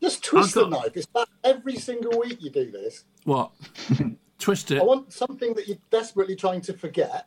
[0.00, 0.92] Just twist I've the knife.
[0.96, 3.04] It's that every single week you do this.
[3.24, 3.50] what?
[4.38, 4.80] Twist it.
[4.80, 7.26] I want something that you're desperately trying to forget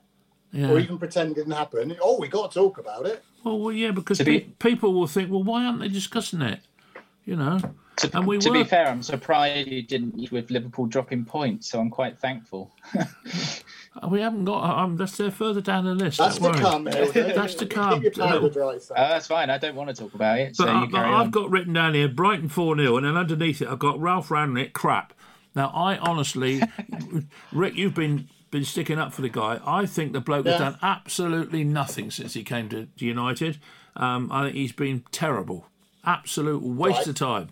[0.52, 0.72] Yeah.
[0.72, 1.96] or even pretend didn't happen.
[2.02, 3.24] Oh, we got to talk about it.
[3.44, 6.62] Well, well, yeah, because be- pe- people will think, well, why aren't they discussing it?
[7.26, 7.60] You know,
[7.98, 11.70] To, And we to were- be fair, I'm surprised you didn't with Liverpool dropping points,
[11.70, 12.72] so I'm quite thankful.
[14.10, 14.64] we haven't got.
[14.80, 16.18] Um, that's there further down the list.
[16.18, 16.72] That's don't to worry.
[16.72, 16.84] come,
[17.36, 18.02] That's to come.
[18.02, 18.98] Keep dry, Sam.
[18.98, 19.50] Uh, that's fine.
[19.52, 21.52] I don't want to talk about it, so But, I, you but carry I've got
[21.52, 25.14] written down here Brighton 4 0, and then underneath it, I've got Ralph Rangnick crap.
[25.56, 26.64] Now, I honestly,
[27.52, 29.60] Rick, you've been been sticking up for the guy.
[29.66, 33.58] I think the bloke has done absolutely nothing since he came to United.
[33.96, 35.68] Um, I think he's been terrible.
[36.06, 37.08] Absolute waste Right.
[37.08, 37.50] of time.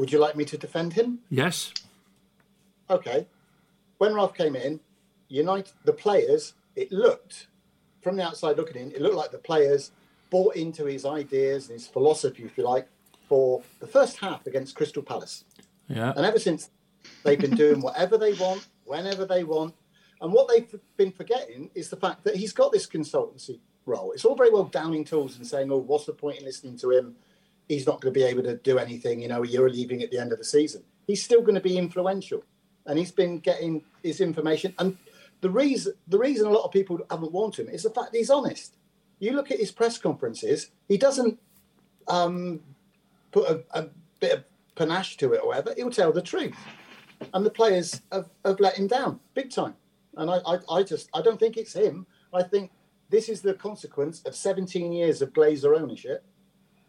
[0.00, 1.18] Would you like me to defend him?
[1.28, 1.74] Yes.
[2.88, 3.26] Okay.
[3.98, 4.80] When Ralph came in,
[5.28, 7.48] United, the players, it looked
[8.00, 9.90] from the outside looking in, it looked like the players
[10.30, 12.88] bought into his ideas and his philosophy, if you like,
[13.28, 15.44] for the first half against Crystal Palace.
[15.86, 16.14] Yeah.
[16.16, 16.70] And ever since,
[17.22, 19.74] they've been doing whatever they want, whenever they want.
[20.22, 24.12] And what they've been forgetting is the fact that he's got this consultancy role.
[24.12, 26.90] It's all very well downing tools and saying, oh, what's the point in listening to
[26.90, 27.16] him?
[27.70, 29.22] He's not going to be able to do anything.
[29.22, 30.82] You know, you're leaving at the end of the season.
[31.06, 32.42] He's still going to be influential.
[32.86, 34.74] And he's been getting his information.
[34.80, 34.96] And
[35.40, 38.28] the reason, the reason a lot of people haven't wanted him is the fact he's
[38.28, 38.76] honest.
[39.20, 41.38] You look at his press conferences, he doesn't
[42.08, 42.60] um,
[43.30, 43.86] put a, a
[44.18, 45.72] bit of panache to it or whatever.
[45.76, 46.56] He'll tell the truth
[47.34, 49.74] and the players have, have let him down big time.
[50.16, 52.06] And I, I, I just I don't think it's him.
[52.34, 52.72] I think
[53.10, 56.24] this is the consequence of 17 years of Glazer ownership.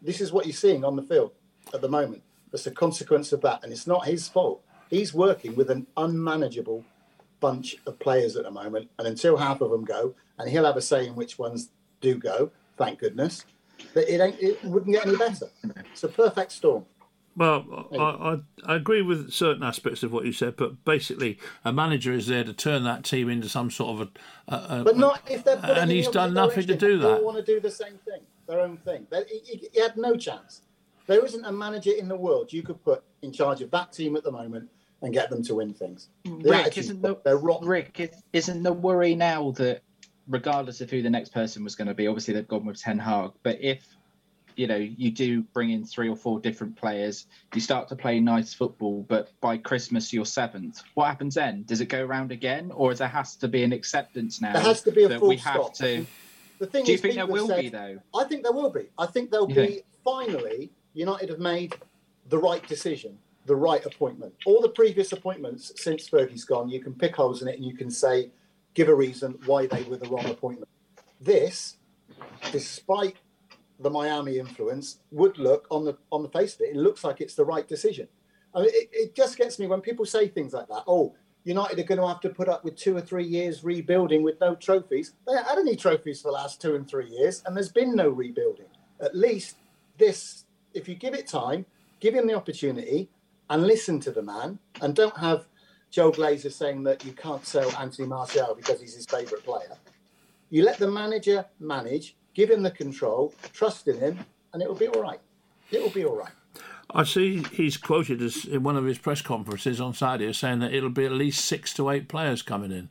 [0.02, 1.32] This is what you're seeing on the field
[1.72, 2.22] at the moment.
[2.52, 4.62] It's a consequence of that, and it's not his fault.
[4.90, 6.84] He's working with an unmanageable
[7.40, 10.76] bunch of players at the moment, and until half of them go, and he'll have
[10.76, 12.50] a say in which ones do go.
[12.76, 13.44] Thank goodness.
[13.94, 14.40] That it ain't.
[14.40, 15.46] It wouldn't get any better.
[15.92, 16.84] It's a perfect storm.
[17.34, 22.12] Well, I, I, agree with certain aspects of what you said, but basically, a manager
[22.12, 24.08] is there to turn that team into some sort of
[24.48, 24.54] a.
[24.54, 27.24] a, a But not if they're And he's done nothing to do They all that.
[27.24, 29.06] want to do the same thing, their own thing.
[29.10, 30.62] They, he, he- had no chance.
[31.06, 34.16] There isn't a manager in the world you could put in charge of that team
[34.16, 34.70] at the moment
[35.02, 36.08] and get them to win things.
[36.24, 37.66] The mm, Rick, isn't the, they're rotten.
[37.68, 39.82] Rick, is- isn't the worry now that
[40.28, 42.98] regardless of who the next person was going to be, obviously they've gone with Ten
[42.98, 43.84] Hag, but if
[44.54, 48.20] you know you do bring in three or four different players, you start to play
[48.20, 50.82] nice football, but by Christmas you're seventh.
[50.94, 51.64] What happens then?
[51.64, 54.82] Does it go around again, or there has to be an acceptance now There has
[54.82, 56.06] to be a full we have to?
[56.62, 57.98] The thing Do you is, think there will have be though?
[58.16, 58.88] I think there will be.
[58.96, 61.74] I think there'll be finally United have made
[62.28, 64.32] the right decision, the right appointment.
[64.46, 67.74] All the previous appointments since Fergie's gone, you can pick holes in it and you
[67.74, 68.30] can say,
[68.74, 70.68] give a reason why they were the wrong appointment.
[71.20, 71.78] This,
[72.52, 73.16] despite
[73.80, 77.20] the Miami influence, would look on the on the face of it, it looks like
[77.20, 78.06] it's the right decision.
[78.54, 80.84] I mean, it, it just gets me when people say things like that.
[80.86, 84.22] Oh, United are going to have to put up with two or three years rebuilding
[84.22, 85.12] with no trophies.
[85.26, 87.96] They haven't had any trophies for the last two and three years, and there's been
[87.96, 88.66] no rebuilding.
[89.00, 89.56] At least
[89.98, 91.66] this, if you give it time,
[92.00, 93.08] give him the opportunity,
[93.50, 95.46] and listen to the man, and don't have
[95.90, 99.76] Joel Glazer saying that you can't sell Anthony Martial because he's his favourite player.
[100.48, 104.18] You let the manager manage, give him the control, trust in him,
[104.52, 105.20] and it will be all right.
[105.70, 106.32] It will be all right.
[106.90, 110.58] I see he's quoted as in one of his press conferences on Saturday as saying
[110.60, 112.88] that it'll be at least six to eight players coming in.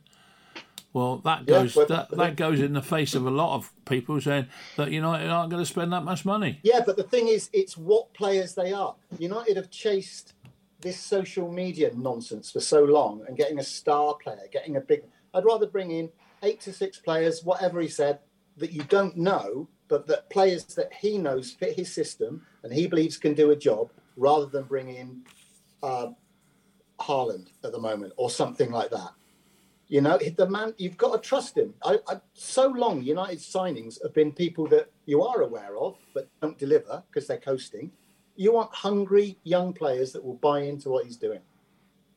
[0.92, 3.72] Well, that Yeah, goes but- that, that goes in the face of a lot of
[3.86, 6.58] people saying that United aren't going to spend that much money.
[6.62, 8.94] Yeah, but the thing is, it's what players they are.
[9.18, 10.34] United have chased
[10.80, 15.04] this social media nonsense for so long and getting a star player, getting a big.
[15.32, 16.10] I'd rather bring in
[16.42, 18.18] eight to six players, whatever he said,
[18.58, 22.86] that you don't know, but that players that he knows fit his system and he
[22.86, 25.20] believes can do a job, rather than bring in
[25.82, 26.06] uh,
[26.98, 29.10] Haaland at the moment or something like that.
[29.88, 31.74] You know, the man, you've got to trust him.
[31.84, 36.26] I, I, so long, United signings have been people that you are aware of, but
[36.40, 37.92] don't deliver because they're coasting.
[38.34, 41.40] You want hungry young players that will buy into what he's doing.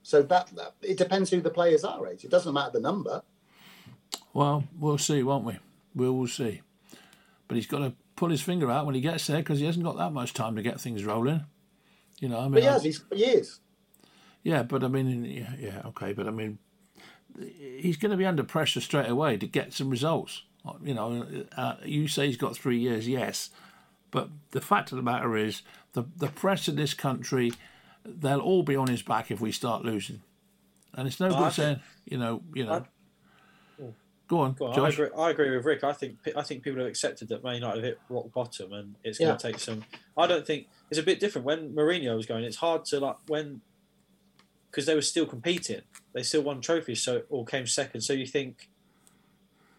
[0.02, 2.24] So that, that it depends who the players are, Age.
[2.24, 3.22] It doesn't matter the number.
[4.34, 5.58] Well, we'll see, won't we?
[5.94, 6.62] We will see.
[7.48, 9.86] But he's got to pull his finger out when he gets there because he hasn't
[9.86, 11.44] got that much time to get things rolling.
[12.20, 13.60] You know, I mean, But he I- has, he's got years.
[14.44, 16.60] Yeah, but I mean, yeah, yeah, okay, but I mean,
[17.40, 20.44] he's going to be under pressure straight away to get some results.
[20.84, 23.50] You know, uh, you say he's got three years, yes,
[24.12, 25.62] but the fact of the matter is,
[25.94, 27.52] the the press of this country,
[28.04, 30.22] they'll all be on his back if we start losing,
[30.96, 32.86] and it's no I good think- saying, you know, you know,
[34.28, 35.10] Go on, Go on, I agree.
[35.16, 35.84] I agree with Rick.
[35.84, 38.96] I think I think people have accepted that Man United have hit rock bottom, and
[39.04, 39.36] it's going Yeah.
[39.38, 39.86] to take some.
[40.18, 42.44] I don't think it's a bit different when Mourinho was going.
[42.44, 43.62] It's hard to like when
[44.72, 45.82] because they were still competing.
[46.14, 48.02] They still won trophies, so or came second.
[48.02, 48.68] So you think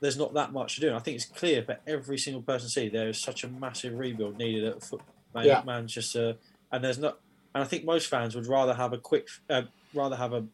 [0.01, 0.89] there's not that much to do.
[0.89, 3.49] And I think it's clear for every single person to see there is such a
[3.49, 5.01] massive rebuild needed at foot,
[5.35, 5.63] Man, Yeah.
[5.67, 6.37] Manchester,
[6.71, 7.19] and there's not.
[7.55, 10.47] And I think most fans would rather have a quick, uh, rather have a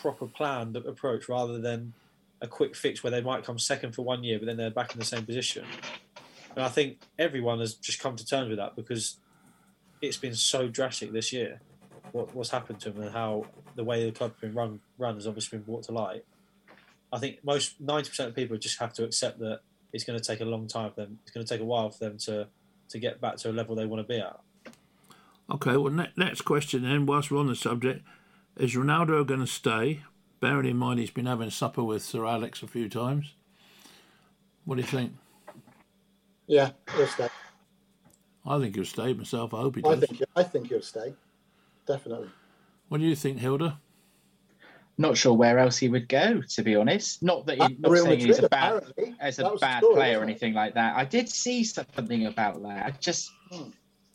[0.00, 1.92] proper planned approach rather than
[2.40, 4.92] a quick fix where they might come second for one year, but then they're back
[4.92, 5.64] in the same position.
[6.54, 9.18] And I think everyone has just come to terms with that because
[10.00, 11.60] it's been so drastic this year.
[12.12, 15.26] What, what's happened to them and how the way the club's been run run has
[15.26, 16.24] obviously been brought to light.
[17.12, 19.60] I think most ninety percent of people just have to accept that
[19.92, 21.18] it's going to take a long time for them.
[21.22, 22.48] It's going to take a while for them to
[22.88, 24.38] to get back to a level they want to be at.
[25.50, 28.04] Okay, well, ne- next question then, whilst we're on the subject,
[28.56, 30.02] is Ronaldo going to stay?
[30.40, 33.34] Bearing in mind he's been having supper with Sir Alex a few times.
[34.64, 35.12] What do you think?
[36.46, 37.28] Yeah, he'll stay.
[38.44, 39.54] I think he'll stay myself.
[39.54, 40.08] I hope he I does.
[40.08, 41.14] think I think he'll stay.
[41.86, 42.28] Definitely.
[42.88, 43.78] What do you think, Hilda?
[44.98, 47.22] Not sure where else he would go, to be honest.
[47.22, 48.82] Not that he, not Real saying he's a bad
[49.20, 50.96] as a That was the bad story, player or anything like that.
[50.96, 52.86] I did see something about that.
[52.86, 53.70] I just, Hmm.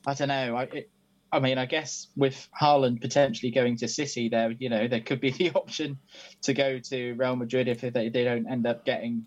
[0.08, 0.56] I don't know.
[0.56, 0.90] I, it,
[1.32, 5.22] I mean, I guess with Haaland potentially going to City, there, you know, there could
[5.22, 5.98] be the option
[6.42, 9.26] to go to Real Madrid if they, they don't end up getting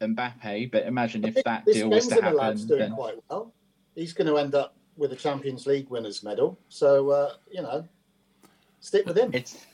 [0.00, 0.70] Mbappe.
[0.70, 3.52] But imagine if that this deal was to Benzema lad's happen, doing then quite well.
[3.94, 6.58] He's going to end up with a Champions League winners medal.
[6.68, 7.86] So uh, you know,
[8.80, 9.30] stick with him.
[9.32, 9.66] it's.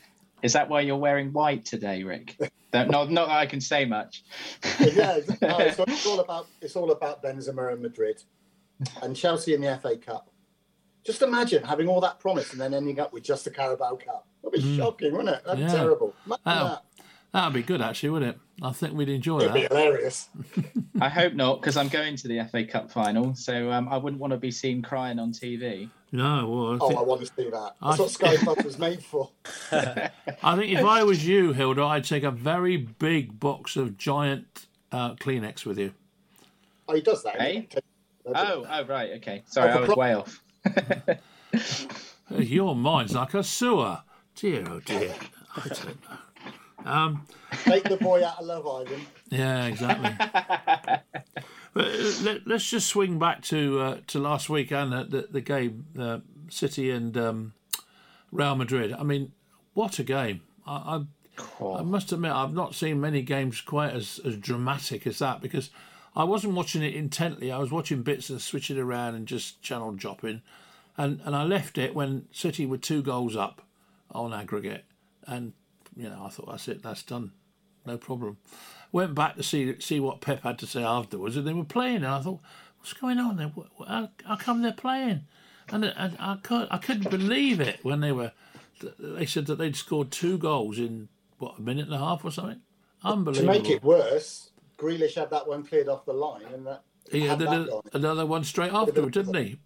[0.43, 2.37] Is that why you're wearing white today, Rick?
[2.73, 4.23] Not, not that I can say much.
[4.79, 8.21] yeah, no, it's, it's all about it's all about Benzema and Madrid,
[9.01, 10.29] and Chelsea in the FA Cup.
[11.07, 14.27] Just imagine having all that promise and then ending up with just the Carabao Cup.
[14.43, 14.77] That'd be Mm.
[14.77, 15.43] shocking, wouldn't it?
[15.45, 15.65] That'd Yeah.
[15.67, 16.13] be terrible.
[16.25, 16.63] Imagine Oh.
[16.67, 16.83] that.
[17.31, 18.41] That'd be good, actually, wouldn't it?
[18.61, 20.27] I think we'd enjoy It'd be hilarious.
[21.01, 24.19] I hope not, because I'm going to the FA Cup final, so um, I wouldn't
[24.21, 25.89] want to be seen crying on TV.
[26.11, 27.75] No, well, I Oh, think, I want to see that.
[27.81, 29.29] I- That's what Sky Plus was made for.
[29.71, 34.67] I think if I was you, Hilda, I'd take a very big box of giant
[34.91, 35.93] uh, Kleenex with you.
[36.89, 37.39] Oh, he does that.
[37.39, 37.63] Eh?
[38.25, 39.43] Oh, oh, right, okay.
[39.47, 40.41] Sorry, Oh, I was pro- way off.
[42.37, 44.01] Your mind's like a sewer.
[44.35, 45.15] Dear, oh dear.
[45.55, 46.17] I don't know.
[46.85, 47.25] Um,
[47.63, 49.05] Take the boy out of Love Island.
[49.29, 50.11] yeah, exactly.
[51.73, 55.27] but uh, let, us just swing back to uh, to last week and the, the,
[55.31, 57.53] the game, uh, City and um,
[58.31, 58.93] Real Madrid.
[58.93, 59.31] I mean,
[59.73, 60.41] what a game!
[60.65, 61.01] I,
[61.39, 65.41] I, I must admit, I've not seen many games quite as, as dramatic as that
[65.41, 65.69] because
[66.17, 67.51] I wasn't watching it intently.
[67.51, 70.41] I was watching bits and switching around and just channel dropping.
[70.97, 73.61] And, and I left it when City were two goals up
[74.11, 74.85] on aggregate.
[75.27, 75.53] And,
[75.95, 77.33] you know, I thought, that's it, that's done.
[77.85, 78.37] No problem.
[78.91, 81.97] Went back to see see what Pep had to say afterwards, and they were playing.
[81.97, 82.39] And I thought,
[82.79, 83.51] what's going on there?
[83.87, 85.21] How, how come they're playing?
[85.69, 88.31] And, and I, could, I couldn't believe it when they were.
[88.97, 92.31] They said that they'd scored two goals in what a minute and a half or
[92.31, 92.61] something.
[93.03, 93.53] Unbelievable.
[93.53, 97.21] To make it worse, Grealish had that one cleared off the line, and that he
[97.21, 99.59] had did that a- another one straight afterwards, didn't he?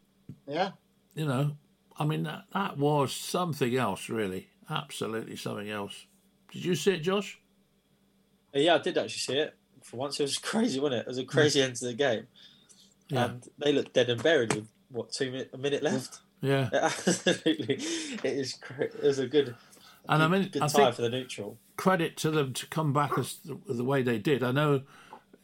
[0.48, 0.72] Yeah,
[1.16, 1.58] You know,
[1.98, 4.48] I mean that that was something else, really.
[4.70, 6.06] Absolutely something else.
[6.52, 7.40] Did you see it, Josh?
[8.54, 9.56] Yeah, I did actually see it.
[9.84, 11.02] For once, it was crazy, wasn't it?
[11.02, 12.28] It was a crazy end to the game,
[13.10, 13.26] Yeah.
[13.26, 16.20] and they looked dead and buried with what two minute a minute left.
[16.44, 16.70] Yeah.
[16.74, 18.54] Absolutely, it is.
[18.54, 19.54] cra- It was a good,
[20.10, 21.60] And I mean, good I tie think for the neutral.
[21.78, 24.42] credit to them to come back as the, the way they did.
[24.42, 24.82] I know,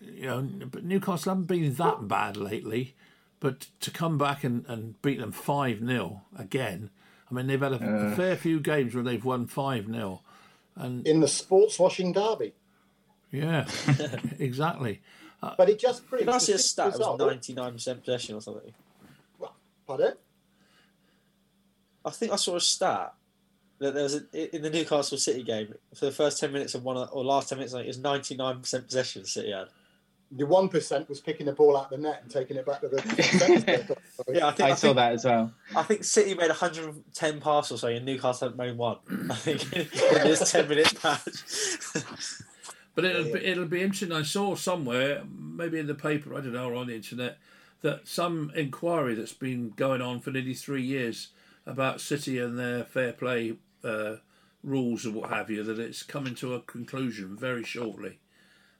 [0.02, 2.96] you know, but Newcastle haven't been that bad lately,
[3.40, 6.90] but to come back and, and beat them five 0 again.
[7.30, 8.16] I mean, they've had a uh.
[8.16, 10.22] fair few games where they've won five 0
[10.76, 12.54] And, in the sports washing derby.
[13.32, 13.68] Yeah,
[14.40, 15.02] exactly.
[15.42, 16.26] Uh, but it just proves.
[16.26, 16.96] Did I see a stat?
[16.96, 18.74] It was ninety nine percent possession or something.
[19.86, 20.14] Pardon?
[22.04, 23.14] I think I saw a stat
[23.80, 26.84] that there was a, in the Newcastle City game for the first ten minutes of
[26.84, 27.74] one or last ten minutes.
[27.74, 29.26] Like, it was ninety nine percent possession.
[29.26, 29.68] City had.
[30.32, 32.82] The one percent was picking the ball out of the net and taking it back
[32.82, 33.02] to the.
[33.24, 33.96] centre.
[34.30, 35.54] Yeah, I think I I, saw think, that as well.
[35.76, 38.98] I think City made 110 passes or so, and Newcastle hadn't made one.
[39.30, 42.04] I think in this 10 minute match.
[42.98, 44.12] But it'll be, it'll be interesting.
[44.12, 47.38] I saw somewhere, maybe in the paper, I don't know, or on the internet,
[47.82, 51.28] that some inquiry that's been going on for nearly three years
[51.68, 54.16] about City and their fair play uh,
[54.64, 58.18] rules or what have you, that it's coming to a conclusion very shortly.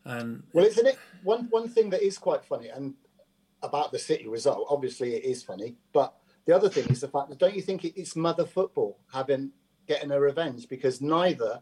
[0.08, 2.94] And Well, isn't it one one thing that is quite funny and
[3.62, 4.68] about the City result?
[4.70, 7.84] Obviously, it is funny, but the other thing is the fact that don't you think
[7.84, 9.52] it's mother football having
[9.86, 11.62] getting a revenge because neither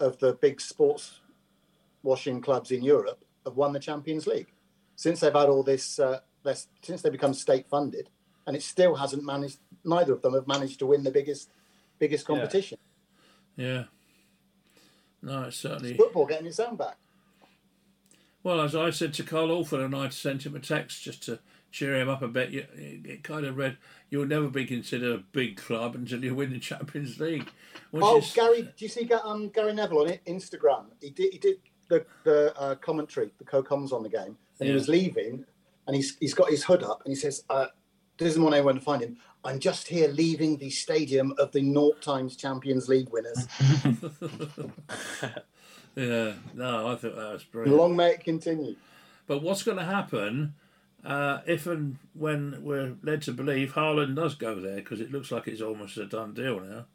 [0.00, 1.20] of the big sports
[2.02, 4.52] washing clubs in Europe have won the Champions League
[4.94, 5.98] since they've had all this.
[5.98, 6.20] Uh,
[6.82, 8.08] since they become state funded,
[8.46, 9.58] and it still hasn't managed.
[9.84, 11.50] Neither of them have managed to win the biggest
[11.98, 12.78] biggest competition.
[13.56, 13.84] Yeah.
[15.22, 15.94] No, it's certainly.
[15.94, 16.96] Football getting its own back.
[18.48, 21.38] Well, as I said to Carl Alford and I sent him a text just to
[21.70, 22.70] cheer him up a bit, it
[23.04, 23.76] it kind of read,
[24.08, 27.46] You'll never be considered a big club until you win the Champions League.
[27.90, 30.86] Which Oh, is, Gary, do you see um, Gary Neville on I- Instagram?
[30.98, 31.30] He did.
[31.34, 31.56] He did
[31.90, 34.66] the the uh, commentary, the co-coms on the game, and Yeah.
[34.68, 35.44] he was leaving,
[35.86, 37.66] and he's he's got his hood up, and he says, uh,
[38.16, 39.18] "Doesn't want anyone to find him.
[39.44, 43.46] I'm just here leaving the stadium of the naught times Champions League winners.
[45.98, 47.76] Yeah, no, I thought that was And brilliant.
[47.78, 48.76] long may it continue."
[49.26, 50.54] But what's going to happen
[51.04, 54.76] uh, if and when we're led to believe Haaland does go there?
[54.76, 56.86] Because it looks like it's almost a done deal now.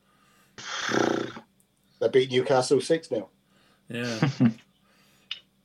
[2.00, 3.30] They beat Newcastle six 0
[3.90, 4.30] Yeah.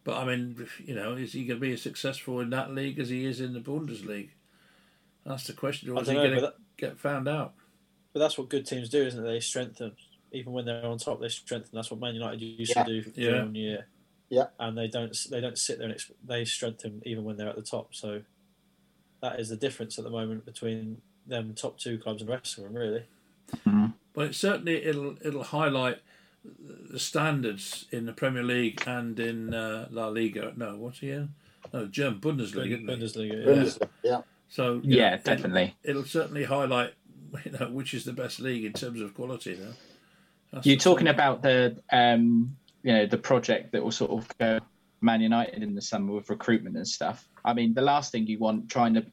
[0.04, 2.98] but I mean, you know, is he going to be as successful in that league
[2.98, 4.30] as he is in the Bundesliga?
[5.24, 5.90] That's the question.
[5.90, 7.54] Or I is he know, going but to that, get found out?
[8.12, 9.28] but that's what good teams do, isn't it?
[9.28, 9.92] They strengthen
[10.32, 11.20] even when they're on top.
[11.20, 11.70] They strengthen.
[11.74, 12.84] That's what Man United used Yeah.
[12.84, 13.24] to do Yeah.
[13.30, 13.86] year on year.
[14.30, 14.48] Yeah.
[14.60, 17.56] and they don't they don't sit there and exp- they strengthen even when they're at
[17.56, 17.94] the top.
[17.94, 18.22] So
[19.22, 22.58] that is the difference at the moment between them top two clubs and the rest
[22.58, 23.04] of them, really.
[24.14, 26.00] But it certainly it'll it'll highlight
[26.44, 30.52] the standards in the Premier League and in uh, La Liga.
[30.56, 31.34] No, what's he in?
[31.72, 32.66] No, German Bundesliga.
[32.66, 32.86] isn't?
[32.86, 33.32] Bundesliga.
[33.32, 33.38] Yeah.
[33.38, 33.62] Yeah.
[33.62, 34.20] Bundesliga, yeah.
[34.48, 35.74] So Yeah, know, it- definitely.
[35.84, 36.94] It'll certainly highlight
[37.44, 39.56] you know which is the best league in terms of quality.
[39.60, 39.72] Now,
[40.52, 41.14] That's You're talking thing.
[41.14, 44.58] about the um, you know the project that will sort of go
[45.00, 47.28] Man United in the summer with recruitment and stuff.
[47.44, 49.04] I mean, the last thing you want trying to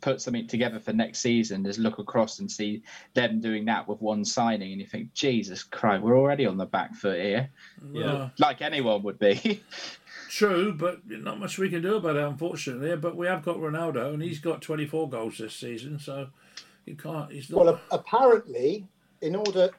[0.00, 2.82] put something together for next season is look across and see
[3.14, 6.66] them doing that with one signing, and you think, Jesus Christ, we're already on the
[6.66, 7.48] back foot here,
[7.90, 8.28] Yeah.
[8.38, 9.62] like anyone would be.
[10.28, 12.94] True, but not much we can do about it, unfortunately.
[12.96, 16.28] But we have got Ronaldo, and he's got 24 goals this season, so
[16.86, 17.30] you can't.
[17.32, 17.64] He's not.
[17.64, 18.86] Well, apparently,
[19.22, 19.70] in order,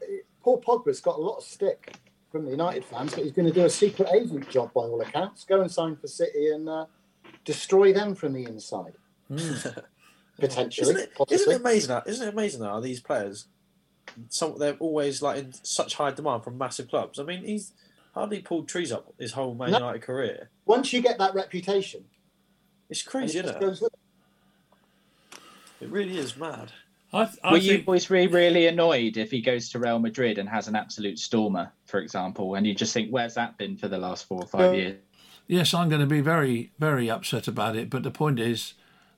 [0.45, 1.95] Paul Pogba's got a lot of stick
[2.31, 5.01] from the United fans, but he's going to do a secret agent job by all
[5.01, 5.43] accounts.
[5.43, 6.85] Go and sign for City and uh,
[7.45, 8.93] destroy them from the inside,
[10.39, 10.91] potentially.
[10.91, 11.95] Isn't it, isn't it amazing?
[11.95, 13.47] How, isn't it amazing how these players,
[14.29, 17.17] some they're always like in such high demand from massive clubs.
[17.17, 17.73] I mean, he's
[18.13, 19.79] hardly pulled trees up his whole Man No.
[19.79, 20.51] United career.
[20.67, 22.05] Once you get that reputation,
[22.91, 23.93] It's crazy, it isn't it?
[25.81, 26.71] It really is mad.
[27.13, 30.37] I, th- I Were you boys really, really annoyed if he goes to Real Madrid
[30.37, 33.87] and has an absolute stormer, for example, and you just think, where's that been for
[33.87, 34.97] the last four or five years?
[35.47, 37.89] Yes, I'm going to be very, very upset about it.
[37.89, 38.73] But the point is,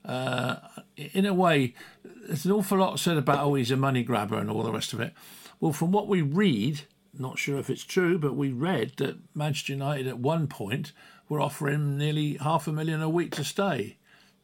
[0.06, 0.58] uh,
[0.96, 1.74] in a way,
[2.04, 4.94] there's an awful lot said about oh he's a money grabber and all the rest
[4.94, 5.14] of it.
[5.60, 6.82] Well, from what we read,
[7.18, 10.92] not sure if it's true, but we read that Manchester United at one point
[11.30, 13.98] were offering him nearly half a million a week to stay.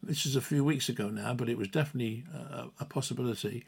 [0.04, 3.66] This is a few weeks ago now, but it was definitely a, a possibility.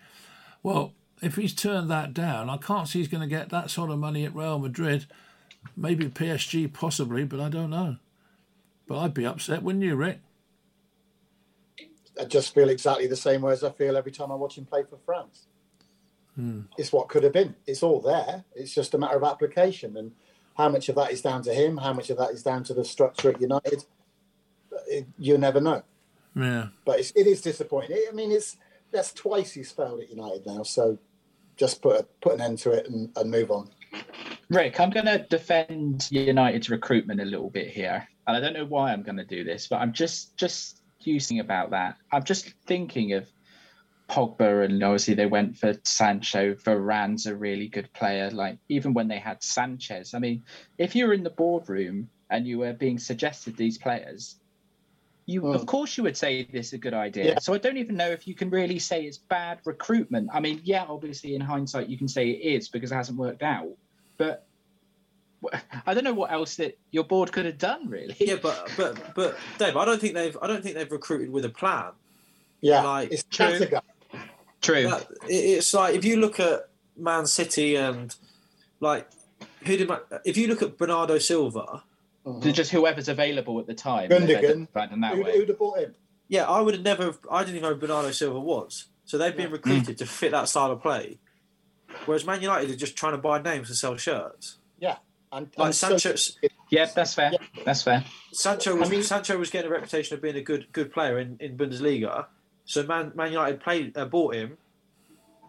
[0.62, 3.90] Well, if he's turned that down, I can't see he's going to get that sort
[3.90, 5.06] of money at Real Madrid.
[5.78, 7.98] Maybe PSG, possibly, but I don't know.
[8.88, 10.20] But I'd be upset, wouldn't you, Rick?
[12.20, 14.66] I just feel exactly the same way as I feel every time I watch him
[14.66, 15.48] play for France.
[16.36, 16.62] Hmm.
[16.78, 17.56] It's what could have been.
[17.66, 18.44] It's all there.
[18.54, 19.98] It's just a matter of application.
[19.98, 20.12] And
[20.58, 22.74] how much of that is down to him, how much of that is down to
[22.74, 23.86] the structure at United,
[24.88, 25.84] it, you never know.
[26.36, 26.68] Yeah.
[26.86, 27.98] But it's, it is disappointing.
[28.10, 28.58] I mean, it's
[28.92, 30.64] that's twice he's failed at United now.
[30.64, 30.98] So
[31.58, 33.70] just put a, put an end to it and, and move on.
[34.50, 38.66] Rick, I'm going to defend United's recruitment a little bit here, and I don't know
[38.66, 41.98] why I'm going to do this, but I'm just just using about that.
[42.12, 43.28] I'm just thinking of
[44.10, 46.56] Pogba, and obviously they went for Sancho.
[46.56, 48.30] Varane's a really good player.
[48.30, 50.44] Like even when they had Sanchez, I mean,
[50.78, 54.40] if you were in the boardroom and you were being suggested these players,
[55.28, 55.56] you Hmm.
[55.56, 57.26] of course you would say this is a good idea.
[57.26, 57.40] Yeah.
[57.40, 60.30] So I don't even know if you can really say it's bad recruitment.
[60.34, 63.42] I mean, yeah, obviously in hindsight you can say it is because it hasn't worked
[63.44, 63.70] out,
[64.18, 64.46] but
[65.86, 68.16] I don't know what else that your board could have done really.
[68.20, 71.46] Yeah, but but but Dave, I don't think they've I don't think they've recruited with
[71.46, 71.92] a plan.
[72.62, 73.60] Yeah, Like, it's true.
[74.62, 74.84] True.
[74.90, 78.16] That- it's like if you look at Man City and
[78.80, 79.08] like
[79.66, 81.84] who did Man, if you look at Bernardo Silva,
[82.26, 84.10] They're just whoever's available at the time.
[84.10, 84.68] Gundogan.
[84.74, 85.38] That Who'd, way.
[85.38, 85.96] who'd have bought him?
[86.28, 88.86] yeah, I would have never I didn't even know Bernardo Silva was.
[89.06, 89.54] So they've been Yeah.
[89.54, 91.20] recruited to fit that style of play.
[92.06, 94.58] Whereas Man United are just trying to buy names and sell shirts.
[94.80, 94.98] Yeah,
[95.32, 96.16] And, Like and so-
[96.70, 97.32] Yeah, that's fair.
[97.64, 98.04] That's fair.
[98.34, 101.20] Sancho was I mean- Sancho was getting a reputation of being a good good player
[101.20, 102.26] in, in Bundesliga.
[102.66, 104.58] So Man, Man United played uh, bought him.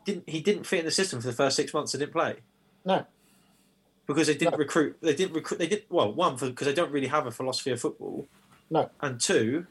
[0.05, 1.95] Didn't he didn't fit in the system for the first six months?
[1.95, 2.37] and didn't play
[2.85, 3.05] no,
[4.07, 4.59] because they didn't No.
[4.59, 4.97] recruit.
[5.01, 5.59] They didn't recruit.
[5.59, 8.27] They did well one for because they don't really have a philosophy of football,
[8.71, 8.91] No.
[9.01, 9.67] And two,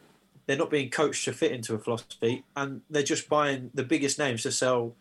[0.45, 4.19] they're not being coached to fit into a philosophy, and they're just buying the biggest
[4.19, 4.95] names to sell,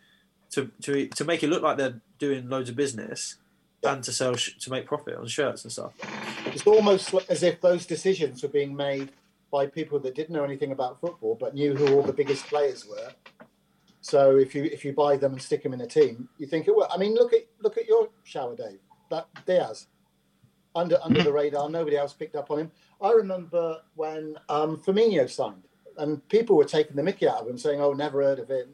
[0.51, 3.35] to to to make it look like they're doing loads of business,
[3.83, 5.93] and to sell to make profit on shirts and stuff.
[6.47, 9.11] It's almost as if those decisions were being made
[9.51, 12.85] by people that didn't know anything about football but knew who all the biggest players
[12.85, 13.11] were.
[14.01, 16.67] So if you if you buy them and stick them in a team, you think
[16.67, 16.87] it will.
[16.91, 18.79] I mean, look at look at your shower, Dave.
[19.09, 19.87] That Diaz,
[20.73, 22.71] under under the radar, nobody else picked up on him.
[23.01, 25.63] I remember when um, Firmino signed,
[25.97, 28.69] and people were taking the Mickey out of him, saying, "Oh, never heard of him."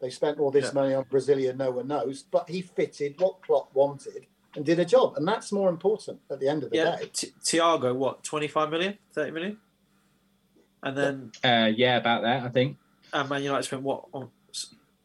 [0.00, 0.72] They spent all this Yeah.
[0.72, 4.84] money on Brazilian, no one knows, but he fitted what Klopp wanted and did a
[4.84, 7.06] job, and that's more important at the end of the Yeah, day.
[7.12, 9.58] T- Thiago, what 25 million, 30 million,
[10.82, 12.76] and then Uh, yeah, about that, I think.
[13.12, 14.30] and Man United spent what on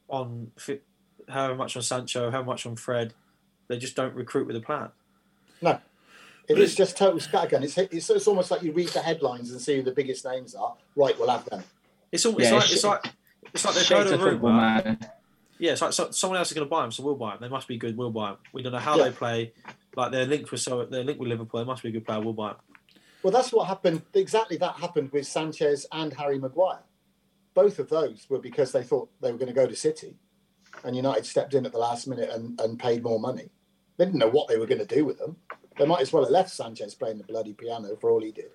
[0.10, 0.82] on fi-
[1.30, 3.14] however much on Sancho, how much on Fred.
[3.72, 4.90] They just don't recruit with a plan.
[5.62, 5.80] No, it
[6.50, 7.64] But is it- just total scattergun.
[7.64, 10.54] It's, it's it's almost like you read the headlines and see who the biggest names
[10.56, 10.76] are.
[10.96, 11.64] Right, we'll have them.
[12.12, 13.06] It's almost Yeah, like it's- it's like
[13.54, 14.98] it's like they've Shaped heard a a football rumor.
[15.58, 17.40] Yeah, it's like so, someone else is going to buy them, so we'll buy them.
[17.42, 17.96] They must be good.
[17.96, 18.38] We'll buy them.
[18.52, 19.06] We don't know how Yeah.
[19.06, 19.54] they play.
[19.96, 21.60] Like they're linked with so they're linked with Liverpool.
[21.60, 22.20] They must be a good player.
[22.20, 22.58] We'll buy them.
[23.24, 24.02] Well, that's what happened.
[24.14, 26.80] Exactly that happened with Sanchez and Harry Maguire.
[27.54, 30.16] Both of those were because they thought they were going to go to City,
[30.84, 33.50] and United stepped in at the last minute and, and paid more money.
[34.02, 35.36] They didn't know what they were going to do with them.
[35.78, 38.50] They might as well have left Sanchez playing the bloody piano for all he did.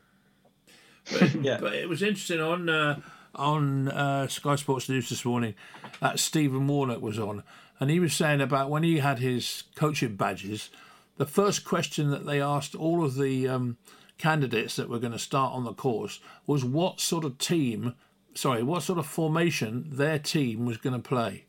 [1.13, 1.59] But, Yeah.
[1.61, 2.99] but it was interesting on uh,
[3.33, 5.55] on uh, Sky Sports News this morning.
[6.01, 7.45] That Stephen Warnock was on,
[7.79, 10.69] and he was saying about when he had his coaching badges.
[11.17, 13.77] The first question that they asked all of the um,
[14.19, 16.19] candidates that were going to start on the course
[16.49, 17.95] was what sort of team,
[18.35, 21.46] sorry, what sort of formation their team was going to play.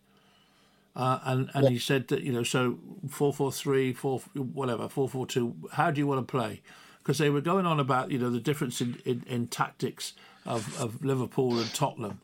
[0.97, 5.07] Uh, and and he said that you know so four four three four whatever four
[5.07, 5.55] four two.
[5.73, 6.61] How do you want to play?
[7.03, 10.81] Because they were going on about you know the difference in, in, in tactics of,
[10.81, 12.21] of Liverpool and Tottenham,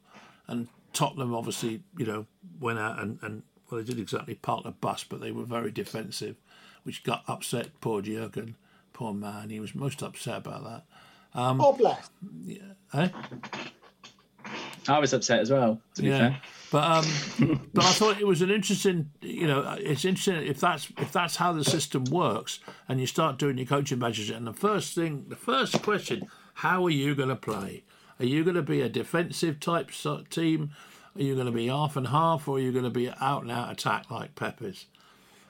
[0.47, 2.25] and Tottenham obviously you know
[2.59, 5.69] went out and, and well they did exactly park the bus, but they were very
[5.69, 6.35] defensive,
[6.81, 8.55] which got upset poor Jurgen,
[8.91, 9.51] poor man.
[9.51, 10.83] He was most upset about that.
[11.61, 12.09] oh, bless.
[12.95, 13.09] Eh?
[14.87, 16.17] I was upset as well, to be yeah.
[16.17, 16.41] fair.
[16.71, 20.87] But um, but I thought it was an interesting, you know, it's interesting if that's
[20.97, 24.53] if that's how the system works, and you start doing your coaching badges, and the
[24.53, 27.83] first thing, the first question, how are you going to play?
[28.19, 29.91] Are you going to be a defensive type
[30.29, 30.71] team?
[31.15, 33.43] Are you going to be half and half, or are you going to be out
[33.43, 34.87] and out attack like Peppers?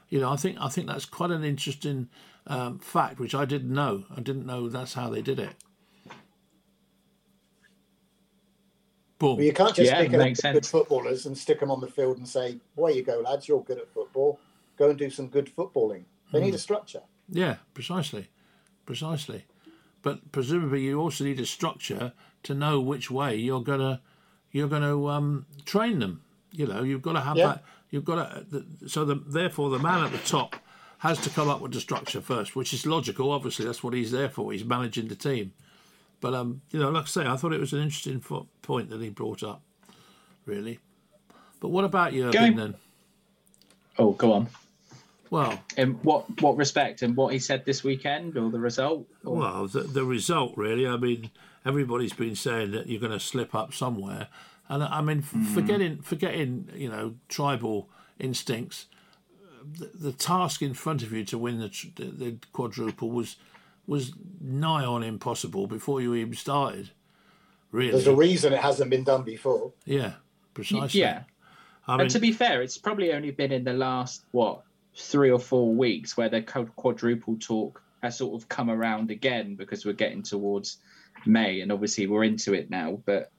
[0.09, 2.09] You know, I think I think that's quite an interesting
[2.47, 4.03] um, fact, which I didn't know.
[4.15, 5.55] I didn't know that's how they did it.
[9.23, 9.37] Boom.
[9.37, 11.87] But you can't just Yeah, pick up makes good footballers and stick them on the
[11.87, 13.47] field and say, "Away you go, lads.
[13.47, 14.37] You're good at football.
[14.75, 16.03] Go and do some good footballing."
[16.33, 16.45] They Hmm.
[16.45, 17.03] need a structure.
[17.29, 18.27] Yeah, precisely,
[18.85, 19.45] precisely.
[20.01, 22.11] But presumably, you also need a structure
[22.43, 24.01] to know which way you're gonna
[24.51, 26.21] you're gonna um, train them.
[26.51, 27.47] You know, you've got to have Yeah.
[27.47, 27.63] that.
[27.91, 28.65] You've got to.
[28.89, 30.57] So the, therefore, the man at the top
[30.97, 33.31] has to come up with the structure first, which is logical.
[33.31, 34.51] Obviously, that's what he's there for.
[34.51, 35.53] He's managing the team.
[36.23, 38.89] But um, you know, like I say, I thought it was an interesting fo- point
[38.91, 39.61] that he brought up.
[40.45, 40.79] Really.
[41.59, 42.75] But what about Jurgen Going- then?
[43.99, 44.47] Oh, go on.
[45.29, 49.05] Well, In what what respect and what he said this weekend or the result?
[49.25, 50.87] Or- Well, the, the result really.
[50.87, 51.29] I mean,
[51.65, 54.29] everybody's been saying that you're going to slip up somewhere,
[54.69, 58.85] and I mean, f forgetting forgetting you know tribal instincts.
[59.77, 63.35] The, the task in front of you to win the, the, the quadruple was
[63.87, 66.91] was nigh on impossible before you even started.
[67.71, 69.73] Really, There's a reason it hasn't been done before.
[69.85, 70.13] yeah,
[70.53, 71.01] precisely.
[71.01, 71.23] yeah.
[71.87, 74.63] I mean, and to be fair, it's probably only been in the last what
[74.95, 79.85] three or four weeks where the quadruple talk has sort of come around again because
[79.85, 80.77] we're getting towards
[81.25, 83.01] May, and obviously we're into it now.
[83.05, 83.31] But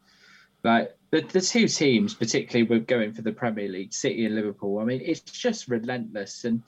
[0.64, 4.78] like the, the two teams, particularly we're going for the Premier League, City and Liverpool.
[4.78, 6.62] I mean, it's just relentless, and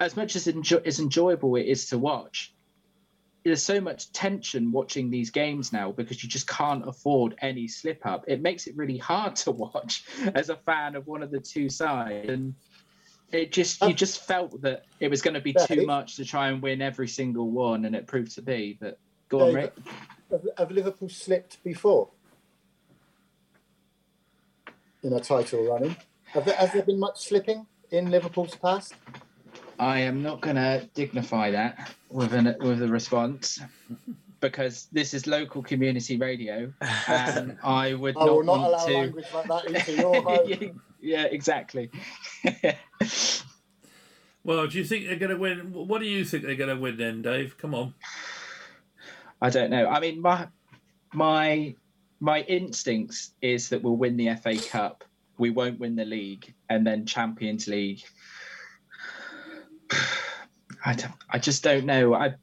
[0.00, 2.52] as much as enjo- as enjoyable it is to watch.
[3.46, 8.04] There's so much tension watching these games now because you just can't afford any slip
[8.04, 8.24] up.
[8.26, 10.02] It makes it really hard to watch
[10.34, 12.28] as a fan of one of the two sides.
[12.28, 12.56] And
[13.30, 16.24] it just you uh, just felt that it was going to be too much to
[16.24, 18.78] try and win every single one, and it proved to be.
[18.80, 19.74] But go on, Rick.
[20.32, 22.08] Have, have Liverpool slipped before
[25.04, 25.94] in a title running?
[26.24, 28.94] Have there, has there been much slipping in Liverpool's past?
[29.78, 33.60] I am not going to dignify that with an with a response
[34.40, 36.72] because this is local community radio,
[37.08, 38.92] and I would I not will not want allow to.
[38.94, 40.22] language like that into your
[40.70, 40.82] home.
[41.00, 41.90] yeah, exactly.
[44.44, 45.72] well, do you think they're going to win?
[45.72, 47.56] What do you think they're going to win then, Dave?
[47.58, 47.94] Come on.
[49.40, 49.86] I don't know.
[49.88, 50.48] I mean, my
[51.12, 51.74] my
[52.20, 55.04] my instincts is that we'll win the FA Cup.
[55.38, 58.02] We won't win the league, and then Champions League.
[60.84, 62.14] I don't, I just don't know.
[62.14, 62.34] I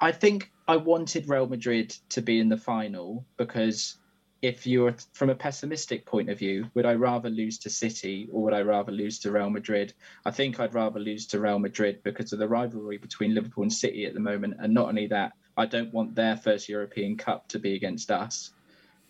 [0.00, 3.96] I think I wanted Real Madrid to be in the final because
[4.42, 8.42] if you're from a pessimistic point of view, would I rather lose to City or
[8.42, 9.94] would I rather lose to Real Madrid?
[10.26, 13.72] I think I'd rather lose to Real Madrid because of the rivalry between Liverpool and
[13.72, 14.56] City at the moment.
[14.58, 18.50] And not only that, I don't want their first European Cup to be against us.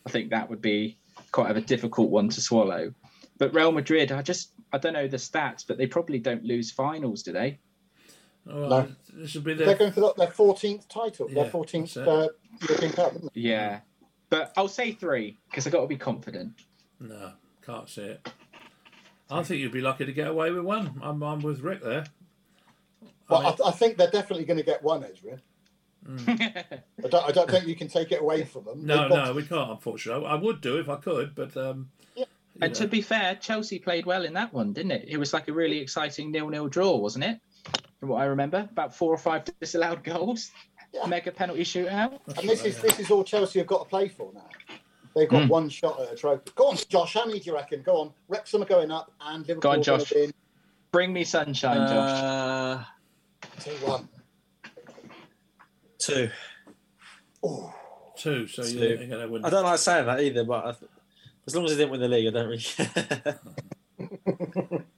[0.07, 0.97] I think that would be
[1.33, 2.95] quite a difficult one to swallow.
[3.39, 6.71] But Real Madrid, I just I don't know the stats, but they probably don't lose
[6.71, 7.59] finals, do they?
[8.51, 8.89] All No.
[9.13, 12.29] This will be They're going for their 14th title, their Yeah, 14th uh,
[12.69, 13.13] European Cup.
[13.33, 13.81] Yeah.
[14.31, 16.53] But I'll say three because I've got to be confident.
[17.01, 17.33] No,
[17.65, 18.29] can't see it.
[19.31, 21.01] I think you'd be lucky to get away with one.
[21.03, 22.05] I'm, I'm with Rick there.
[23.29, 25.41] Well, I I, mean, I think they're definitely going to get one, Adrian.
[26.29, 28.85] I don't, I don't think you can take it away from them.
[28.85, 29.71] no, got- no, we can't.
[29.71, 32.25] Unfortunately, I, I would do if I could, but um, Yeah.
[32.55, 32.81] you And know.
[32.81, 35.07] to be fair, Chelsea played well in that one, didn't it?
[35.09, 37.41] It was like a really exciting nil-nil draw, wasn't it?
[38.01, 40.51] From what I remember, about four or five disallowed goals,
[40.93, 41.07] Yeah.
[41.07, 42.21] mega penalty shootout.
[42.39, 44.47] And this is this is all Chelsea have got to play for now.
[45.17, 45.49] They've got Hmm.
[45.49, 46.51] one shot at a trophy.
[46.57, 47.15] Go on, Josh.
[47.15, 47.83] How many do you reckon?
[47.83, 48.13] Go on.
[48.29, 50.13] Wrexham are going up, and Liverpool on, are going Josh.
[50.91, 52.21] Bring me sunshine, Josh.
[52.21, 52.85] Uh,
[53.61, 54.09] two one.
[55.99, 56.31] two.
[57.43, 57.73] Oh,
[58.17, 58.47] two.
[58.49, 58.77] So Two.
[58.79, 59.45] you're going to win.
[59.45, 60.91] I don't like saying that either, but I th-
[61.47, 63.41] as long as they didn't win the league, I don't really care.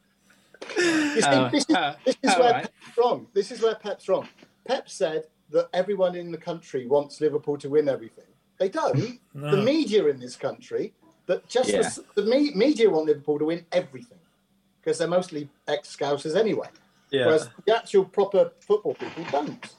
[0.77, 2.63] you see, Uh, this is, uh, this is all where right.
[2.65, 3.27] Pep's wrong.
[3.35, 4.29] This is where Pep's wrong.
[4.67, 8.25] Pep said that everyone in the country wants Liverpool to win everything.
[8.59, 9.19] They don't.
[9.35, 9.55] No.
[9.55, 10.95] The media in this country,
[11.27, 11.83] that just Yeah.
[12.15, 14.19] the, the me, media want Liverpool to win everything
[14.81, 16.69] because they're mostly ex-scousers anyway.
[17.11, 17.27] yeah.
[17.27, 19.75] Whereas the actual proper football people don't.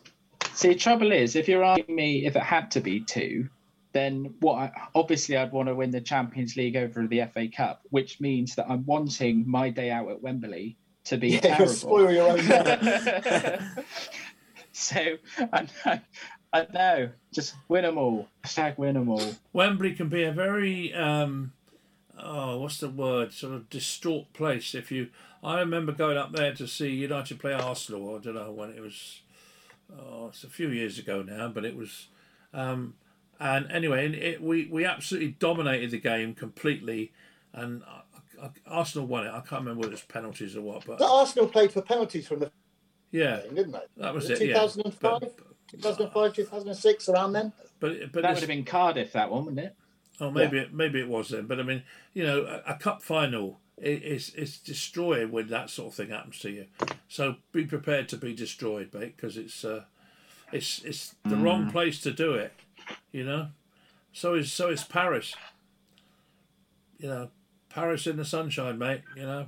[0.54, 3.50] See, the trouble is, if you're asking me if it had to be two,
[3.94, 4.56] then what?
[4.58, 8.54] I, obviously, I'd want to win the Champions League over the FA Cup, which means
[8.56, 10.78] that I'm wanting my day out at Wembley
[11.10, 11.68] to be Yeah, terrible.
[11.68, 13.60] spoil your own day.
[14.72, 16.00] so I know,
[16.54, 18.28] I know, just win them all.
[18.46, 19.36] Hashtag win them all.
[19.54, 21.54] Wembley can be a very um,
[22.18, 23.34] oh, what's the word?
[23.34, 24.76] Sort of distraught place.
[24.76, 25.10] If you,
[25.44, 28.16] I remember going up there to see United play Arsenal.
[28.16, 29.22] I don't know when it was.
[29.98, 32.08] Oh, it's a few years ago now, but it was.
[32.54, 32.96] Um,
[33.40, 37.12] and anyway, it, we we absolutely dominated the game completely,
[37.54, 38.02] and uh,
[38.66, 39.30] Arsenal won it.
[39.30, 42.28] I can't remember whether it was penalties or what, but The Arsenal played for penalties
[42.28, 42.52] from the
[43.12, 43.80] yeah, game, didn't they?
[43.98, 44.42] that was Was it.
[44.42, 45.20] it Yeah, 2005?
[45.22, 45.32] but
[45.70, 47.54] 2005, 2006, around then.
[47.80, 49.76] but, but That would have been Cardiff, that one, wouldn't it?
[50.20, 51.84] Oh, maybe it, maybe it was then, but I mean,
[52.14, 56.10] you know, a, a cup final i- is it's destroying when that sort of thing
[56.10, 56.66] happens to you.
[57.08, 59.84] So be prepared to be destroyed, mate, because it's uh,
[60.52, 62.52] it's it's the wrong place to do it.
[63.12, 63.50] You know,
[64.12, 65.36] so is so is Paris.
[66.98, 67.30] You know,
[67.78, 69.02] Paris in the sunshine, mate.
[69.16, 69.48] You know,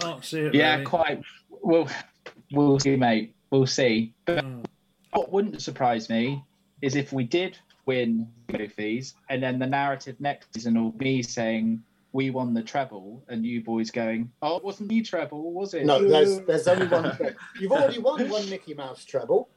[0.00, 0.54] can't see it.
[0.54, 0.84] Yeah, really.
[0.84, 1.22] quite.
[1.48, 1.88] We'll
[2.50, 3.32] we'll see, mate.
[3.50, 4.12] We'll see.
[4.24, 4.64] But Mm.
[5.12, 6.42] what wouldn't surprise me
[6.82, 7.56] is if we did
[7.86, 11.80] win trophies, and then the narrative next season will be saying
[12.12, 15.86] we won the treble, and you boys going, "Oh, it wasn't the treble, was it?"
[15.86, 17.14] No, there's there's only one.
[17.16, 17.36] treble.
[17.60, 19.48] You've already won one Mickey Mouse treble.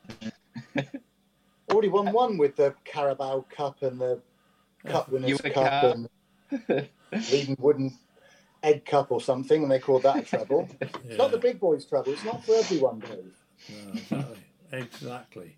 [1.71, 4.21] already won one with the Carabao Cup and the
[4.85, 5.95] Cup Winners' You're the Cup cup.
[5.95, 6.07] and
[7.31, 7.97] Leading Wooden
[8.63, 10.67] Egg Cup or something, and they called that a treble.
[11.05, 12.11] It's not the big boys' treble.
[12.11, 13.33] It's not for everyone, Dave.
[14.11, 14.25] No,
[14.71, 15.57] exactly,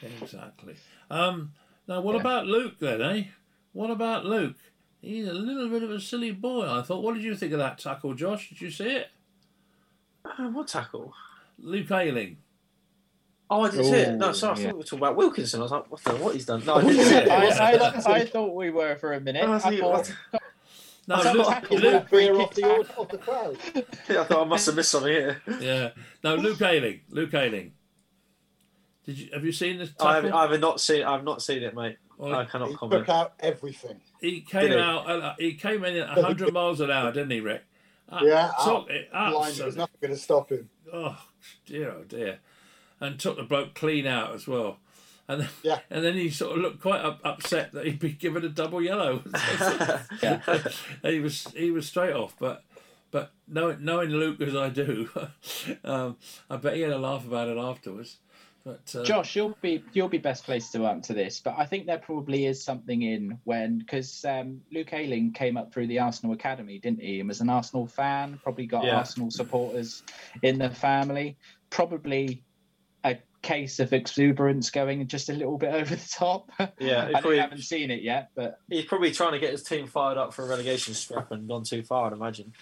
[0.00, 0.74] exactly, exactly.
[1.10, 1.52] Um,
[1.86, 3.24] now, what about Luke then, eh?
[3.72, 4.56] What about Luke?
[5.00, 6.68] He's a little bit of a silly boy.
[6.68, 7.02] I thought.
[7.02, 8.48] What did you think of that tackle, Josh?
[8.48, 9.08] Did you see it?
[10.24, 11.12] Uh, what tackle?
[11.58, 12.36] Luke Ayling.
[13.54, 14.14] Oh, I didn't see it.
[14.14, 14.64] No, sorry, I yeah.
[14.68, 15.60] thought we were talking about Wilkinson.
[15.60, 16.64] I was like, what the what he's done?
[16.64, 17.28] No, I didn't see it.
[17.28, 17.46] I,
[17.76, 19.44] I, I thought we were for a minute.
[19.44, 20.12] I I think it thought, was-
[21.08, 21.94] No, I Luke, thought- Luke,
[22.40, 22.64] off the,
[22.96, 23.56] off the crowd.
[23.74, 25.42] I thought I must have missed something here.
[25.60, 25.90] yeah.
[26.24, 27.00] No, Luke Ayling.
[27.10, 27.72] Luke Ayling.
[29.04, 30.24] Did you have you seen this I have.
[30.32, 31.02] I have not seen.
[31.02, 31.96] I've not seen it, mate.
[32.16, 33.00] Well, I cannot He comment.
[33.02, 34.00] took out everything.
[34.20, 34.78] he came Did he?
[34.78, 35.10] out.
[35.10, 37.64] Uh, he came in at hundred miles an hour, didn't he, Rick?
[38.08, 40.70] Uh, Yeah, took it Blind, absolutely- there's nothing going to stop him.
[40.92, 41.18] Oh
[41.66, 42.38] dear, oh dear,
[43.02, 44.78] and took the bloke clean out as well.
[45.28, 45.78] And then, Yeah.
[45.90, 48.80] and then he sort of looked quite up, upset that he'd be given a double
[48.82, 49.22] yellow.
[50.22, 50.40] Yeah.
[51.02, 52.64] he was he was straight off, but
[53.10, 55.08] but knowing, knowing Luke as I do,
[55.84, 56.16] um,
[56.48, 58.16] I bet he had a laugh about it afterwards.
[58.64, 61.86] But uh, Josh, you'll be you'll be best placed to answer this, but I think
[61.86, 66.32] there probably is something in when because um, Luke Ayling came up through the Arsenal
[66.32, 67.18] academy, didn't he?
[67.18, 68.38] And was an Arsenal fan.
[68.44, 68.98] Probably got Yeah.
[68.98, 70.04] Arsenal supporters
[70.42, 71.36] in the family.
[71.70, 72.42] Probably a
[73.42, 76.50] case of exuberance going just a little bit over the top.
[76.78, 79.62] Yeah, I it's probably- haven't seen it yet, but He's probably trying to get his
[79.62, 82.52] team fired up for a relegation scrap and gone too far, I'd imagine.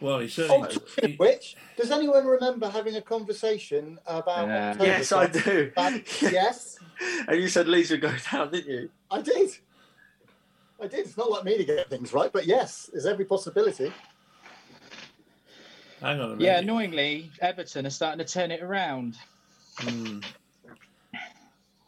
[0.00, 0.70] Well, he Oh, certainly.
[0.74, 4.46] speaking of which, does anyone remember having a conversation about?
[4.48, 4.70] Yeah.
[4.72, 5.44] October Yes, I Cup?
[5.44, 5.72] do.
[5.74, 6.78] But- yes,
[7.28, 8.90] and you said Leeds would go down, didn't you?
[9.10, 9.50] I did.
[10.82, 11.06] I did.
[11.06, 13.90] It's not like me to get things right, but yes, there's every possibility.
[16.02, 16.40] Hang on a minute.
[16.42, 19.16] yeah, annoyingly, Everton are starting to turn it around.
[19.78, 20.20] Hmm.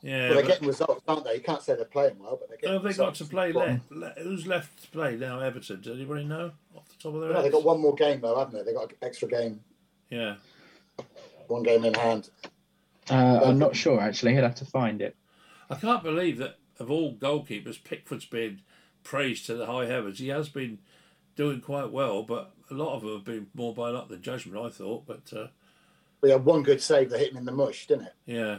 [0.03, 0.29] Yeah.
[0.29, 1.35] Well, they're but- getting results, aren't they?
[1.35, 3.19] You can't say they're playing well, but they're getting Who have they got results.
[3.19, 3.91] to play Well, left?
[3.91, 5.41] Le- Who's left to play now?
[5.41, 5.81] Everton.
[5.81, 7.45] Does anybody know off the top of their No, head?
[7.47, 8.63] they've got one more game though, haven't they?
[8.63, 9.61] They've got an extra game,
[10.11, 10.37] Yeah.
[11.49, 12.31] one game in hand.
[13.11, 14.37] Uh, I'm not sure actually.
[14.37, 15.17] I'd have to find it.
[15.71, 18.61] I can't believe that of all goalkeepers, Pickford's been
[19.03, 20.19] praised to the high heavens.
[20.21, 20.79] He has been
[21.35, 24.65] doing quite well, but a lot of them have been more by luck than judgment,
[24.65, 25.07] I thought.
[25.07, 25.49] But uh,
[26.21, 28.15] We had one good save that hit him in the mush, didn't it?
[28.27, 28.59] yeah,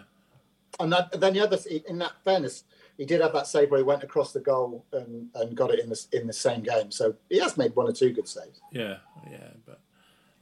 [0.80, 1.57] And that, then the other,
[1.88, 2.64] in that fairness,
[2.97, 5.80] he did have that save where he went across the goal and, and got it
[5.80, 6.91] in the in the same game.
[6.91, 8.60] So he has made one or two good saves.
[8.72, 8.97] yeah,
[9.30, 9.47] yeah.
[9.66, 9.80] But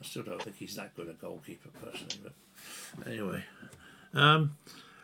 [0.02, 2.32] I still don't think he's that good a goalkeeper personally.
[2.98, 3.44] But anyway,
[4.14, 4.58] um,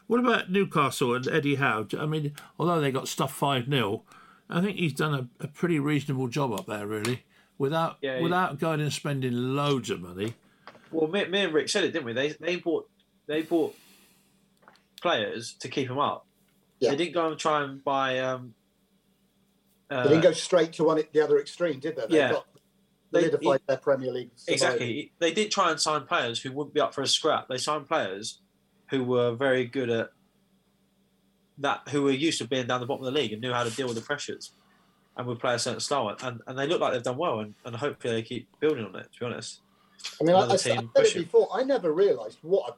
[0.07, 1.87] what about Newcastle and Eddie Howe?
[1.97, 4.03] I mean, although they got stuffed five 0
[4.49, 7.23] I think he's done a, a pretty reasonable job up there, really,
[7.57, 10.35] without Yeah, he- without going and spending loads of money.
[10.93, 12.13] Well, me, me and Rick said it, didn't we?
[12.13, 12.89] They they bought
[13.27, 13.75] they bought
[15.01, 16.25] players to keep them up.
[16.79, 16.91] Yeah.
[16.91, 18.19] They didn't go and try and buy.
[18.19, 18.53] Um,
[19.89, 22.07] uh, They didn't go straight to one the other extreme, did they?
[22.07, 22.31] They Yeah.
[22.33, 22.47] got
[23.11, 24.31] They- solidified their Premier League.
[24.35, 24.53] survival.
[24.53, 25.11] exactly.
[25.19, 27.47] They did try and sign players who wouldn't be up for a scrap.
[27.47, 28.39] They signed players
[28.89, 30.09] who were very good at
[31.59, 33.63] that, who were used to being down the bottom of the league and knew how
[33.63, 34.51] to deal with the pressures,
[35.15, 36.15] and would play a certain style.
[36.23, 38.95] And, and they look like they've done well, and, and hopefully they keep building on
[38.95, 39.09] it.
[39.13, 39.59] To be honest.
[40.19, 41.49] I mean, I, I, I said it before.
[41.53, 42.77] I never realised what.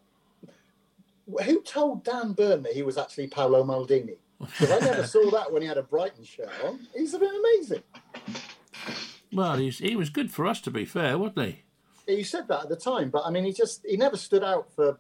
[1.37, 4.17] A, who told Dan Burn that he was actually Paolo Maldini?
[4.39, 6.87] Because I never saw that when he had a Brighton shirt on.
[6.95, 7.83] He's been amazing.
[9.33, 11.63] Well, he's, he was good for us, to be fair, wasn't he?
[12.07, 14.43] Yeah, You said that at the time, but I mean, he just he never stood
[14.43, 14.99] out for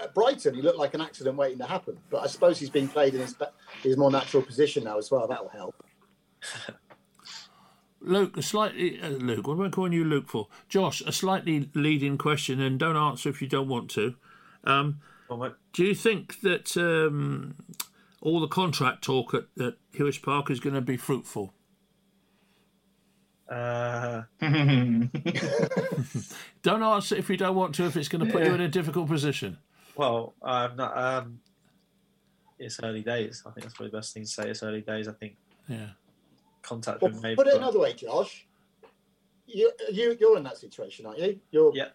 [0.00, 0.54] at Brighton.
[0.54, 1.98] He looked like an accident waiting to happen.
[2.10, 3.34] But I suppose he's been played in his
[3.82, 5.26] his more natural position now as well.
[5.26, 5.74] That'll help.
[8.00, 9.46] Luke, a slightly uh, Luke.
[9.46, 10.48] What am I calling you Luke for?
[10.68, 14.14] Josh, a slightly leading question, and don't answer if you don't want to.
[14.64, 17.54] Um, mate, do you think that um,
[18.20, 21.52] all the contract talk at, at Hewish Park is going to be fruitful?
[23.48, 24.22] Uh,
[26.62, 27.84] Don't answer if you don't want to.
[27.84, 29.58] If it's going to put you in a difficult position.
[29.96, 30.96] well, I'm not.
[30.96, 31.40] Um,
[32.58, 33.42] it's early days.
[33.46, 34.50] I think that's probably the best thing to say.
[34.50, 35.08] It's early days.
[35.08, 35.36] I think
[35.66, 35.88] Yeah.
[36.62, 37.36] Contact Well, made.
[37.36, 38.46] put it but- another way, Josh.
[39.46, 41.40] You you you're in that situation, aren't you?
[41.50, 41.72] You're.
[41.74, 41.88] Yeah.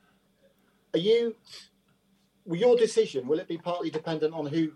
[0.94, 1.36] Are you?
[2.46, 4.74] Well, your decision will it be partly dependent on who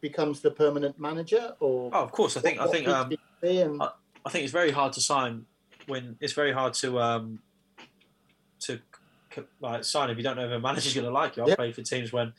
[0.00, 2.36] becomes the permanent manager, or Oh, of course.
[2.36, 2.58] I think.
[2.58, 2.88] I think.
[2.88, 3.12] Um,
[3.42, 3.92] and- I-
[4.24, 5.46] I think it's very hard to sign
[5.86, 7.40] when it's very hard to um
[8.60, 8.80] to
[9.60, 11.42] like sign if you don't know if a manager's going to like you.
[11.42, 11.56] I've Yeah.
[11.56, 12.32] played for teams when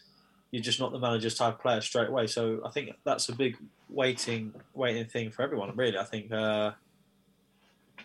[0.51, 2.28] you're just not the manager's type of player straight away.
[2.28, 3.58] So I think that's a big
[3.89, 5.76] waiting waiting thing for everyone.
[5.76, 6.72] Really, I think uh,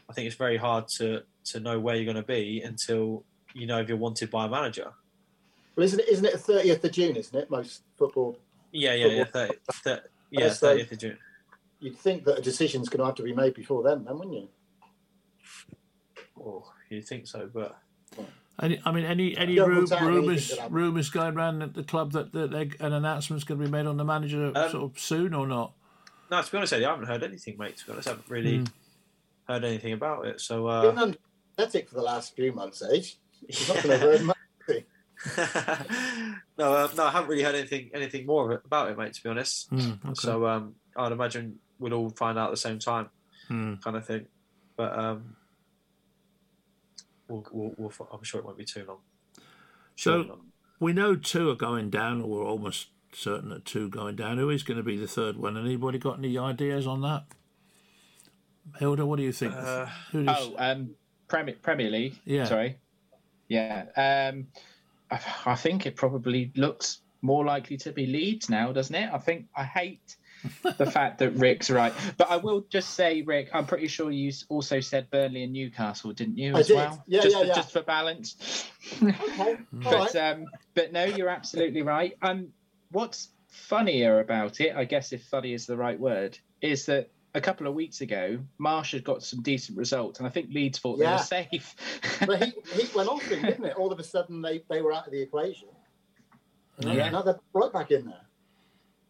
[0.08, 3.66] I think it's very hard to to know where you're going to be until you
[3.66, 4.92] know if you're wanted by a manager.
[5.76, 6.08] well, isn't it?
[6.08, 7.16] Isn't it the thirtieth of June?
[7.16, 8.38] Isn't it most football?
[8.72, 9.24] Yeah, yeah, yeah.
[9.24, 10.00] 30, 30,
[10.30, 11.18] yeah, Uh, 30th of June.
[11.80, 14.34] You'd think that a decision's going to have to be made before then, then, wouldn't
[14.36, 14.48] you?
[16.38, 17.78] Oh, you think so, but
[18.60, 21.74] Any, I mean, any any Don't ru- rule out anything rumors rumors going around at
[21.74, 24.70] the club that, that they, an announcement's going to be made on the manager Um,
[24.70, 25.72] sort of soon or not?
[26.30, 26.42] no.
[26.42, 27.76] To be honest, I haven't heard anything, mate.
[27.78, 28.64] To be honest, I haven't really Hmm.
[29.48, 30.40] Heard anything about it.
[30.40, 30.70] So.
[30.82, 31.16] You've Uh, been
[31.56, 33.18] pathetic for the last few months, Age.
[33.46, 34.36] He's not going to have much.
[36.58, 39.14] no, uh, no, I haven't really heard anything anything more of it, about it, mate.
[39.14, 40.14] To be honest, Hmm, okay.
[40.14, 43.08] so um, I'd imagine we'll all find out at the same time,
[43.48, 43.74] Hmm.
[43.76, 44.26] kind of thing.
[44.76, 45.36] But um,
[47.28, 48.98] we'll, we'll, we'll, I'm sure it won't be too long.
[49.96, 50.38] Sure So- not.
[50.80, 54.38] We know two are going down, or we're almost certain that two going down.
[54.38, 55.56] Who is going to be the third one?
[55.56, 57.24] Anybody got any ideas on that?
[58.78, 59.54] Hilda, what do you think?
[59.54, 60.90] Uh, Who does- oh, um,
[61.28, 62.18] Premier Premier League.
[62.24, 62.44] Yeah.
[62.44, 62.78] Sorry.
[63.48, 63.84] Yeah.
[63.96, 64.48] Um,
[65.10, 69.10] I, I think it probably looks more likely to be Leeds now, doesn't it?
[69.12, 70.16] I think I hate
[70.76, 74.32] the fact that Rick's right, but I will just say, Rick, I'm pretty sure you
[74.48, 76.54] also said Burnley and Newcastle, didn't you?
[76.54, 76.76] I As did.
[76.76, 77.54] well, Yeah, just yeah, for, yeah.
[77.54, 78.70] Just for balance.
[79.02, 80.16] Okay, but right.
[80.16, 82.16] um, but no, you're absolutely right.
[82.22, 82.48] Um,
[82.92, 87.40] what's funnier about it, I guess, if funny is the right word, is that a
[87.40, 90.98] couple of weeks ago, Marsh had got some decent results, and I think Leeds thought
[90.98, 91.10] Yeah.
[91.10, 91.76] they were safe.
[92.26, 93.76] But he, he went off him, didn't it?
[93.76, 95.68] All of a sudden, they, they were out of the equation.
[96.80, 97.06] Yeah.
[97.06, 98.06] Another right back in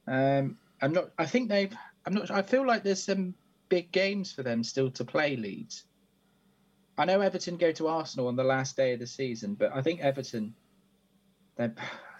[0.06, 0.38] there.
[0.38, 1.10] Um, I'm not.
[1.18, 1.74] I think they've.
[2.06, 2.30] I'm not.
[2.30, 3.34] I feel like there's some
[3.68, 5.36] big games for them still to play.
[5.36, 5.84] Leeds.
[6.96, 9.82] I know Everton go to Arsenal on the last day of the season, but I
[9.82, 10.54] think Everton,
[11.56, 11.70] they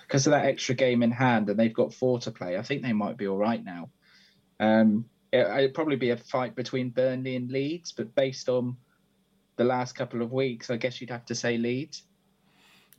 [0.03, 2.57] because of that extra game in hand, and they've got four to play.
[2.57, 3.90] I think they might be all right now.
[4.61, 8.76] Um, it'd probably be a fight between Burnley and Leeds, but based on
[9.57, 12.05] the last couple of weeks, I guess you'd have to say Leeds.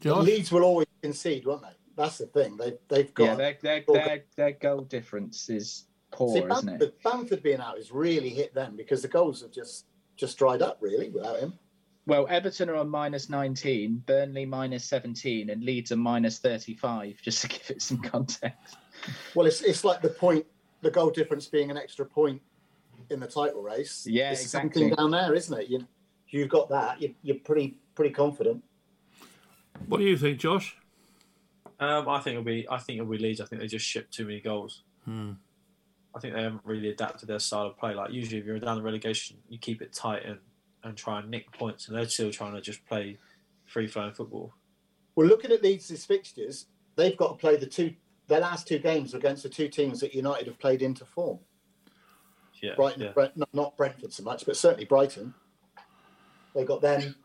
[0.01, 1.69] But Leeds will always concede, won't they?
[1.95, 2.55] That's the thing.
[2.57, 6.79] They they've got Yeah, their their, their their goal difference is poor, See, isn't it?
[6.79, 10.61] Bamford, Bamford being out has really hit them because the goals have just just dried
[10.61, 11.53] up really without him.
[12.05, 17.41] Well, Everton are on minus 19, Burnley minus 17, and Leeds are minus 35, just
[17.41, 18.77] to give it some context.
[19.35, 20.45] Well, it's it's like the point,
[20.81, 22.41] the goal difference being an extra point
[23.09, 24.05] in the title race.
[24.07, 24.81] Yeah, it's exactly.
[24.81, 25.69] something down there, isn't it?
[25.69, 25.87] You
[26.29, 27.01] you've got that.
[27.01, 28.63] You, you're pretty pretty confident.
[29.87, 30.75] What do you think, Josh?
[31.79, 32.67] Um, I think it'll be.
[32.69, 33.41] I think it'll be Leeds.
[33.41, 34.83] I think they just shipped too many goals.
[35.05, 35.33] Hmm.
[36.15, 37.93] I think they haven't really adapted their style of play.
[37.93, 40.39] Like usually, if you're down the relegation, you keep it tight and,
[40.83, 43.17] and try and nick points, and they're still trying to just play
[43.65, 44.53] free flowing football.
[45.15, 46.65] Well, looking at Leeds' fixtures,
[46.95, 47.93] they've got to play the two.
[48.29, 51.39] Their last two games are against the two teams that United have played into form.
[52.61, 53.11] Yeah, Brighton, yeah.
[53.11, 55.33] Brent, not, not Brentford so much, but certainly Brighton.
[56.53, 57.15] They got them,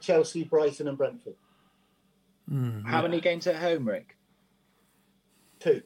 [0.00, 1.36] Chelsea, Brighton, and Brentford.
[2.48, 2.80] Hmm.
[2.82, 4.16] How many games at home, Rick?
[5.60, 5.82] Two.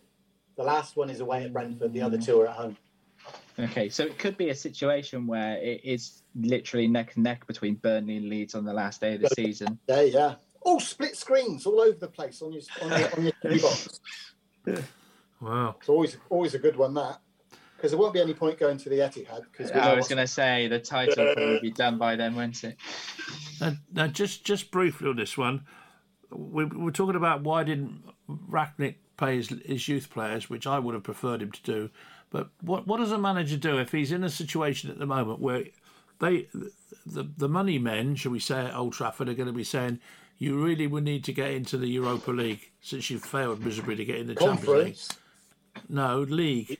[0.56, 1.92] The last one is away at Brentford.
[1.92, 2.76] The other two are at home.
[3.58, 7.76] Okay, so it could be a situation where it is literally neck and neck between
[7.76, 9.78] Burnley and Leeds on the last day of the season.
[9.86, 10.34] Yeah, yeah.
[10.62, 13.98] All split screens all over the place on your on your, on your TV
[14.64, 14.82] box.
[15.40, 15.76] Wow.
[15.78, 17.20] It's always always a good one that
[17.76, 20.26] because there won't be any point going to the Etihad because I was going to
[20.26, 22.76] say the title will probably be done by then, won't it?
[23.60, 25.66] Now, now just just briefly on this one,
[26.30, 30.78] we we we're talking about why didn't Rangnick pay his, his youth players, which I
[30.78, 31.90] would have preferred him to do.
[32.30, 35.40] But what what does a manager do if he's in a situation at the moment
[35.40, 35.64] where
[36.20, 36.48] they
[37.04, 40.00] the the money men, shall we say, at Old Trafford are going to be saying
[40.38, 44.04] you really would need to get into the Europa League since you've failed miserably to
[44.04, 44.98] get in the Champions League.
[45.88, 46.78] No, league.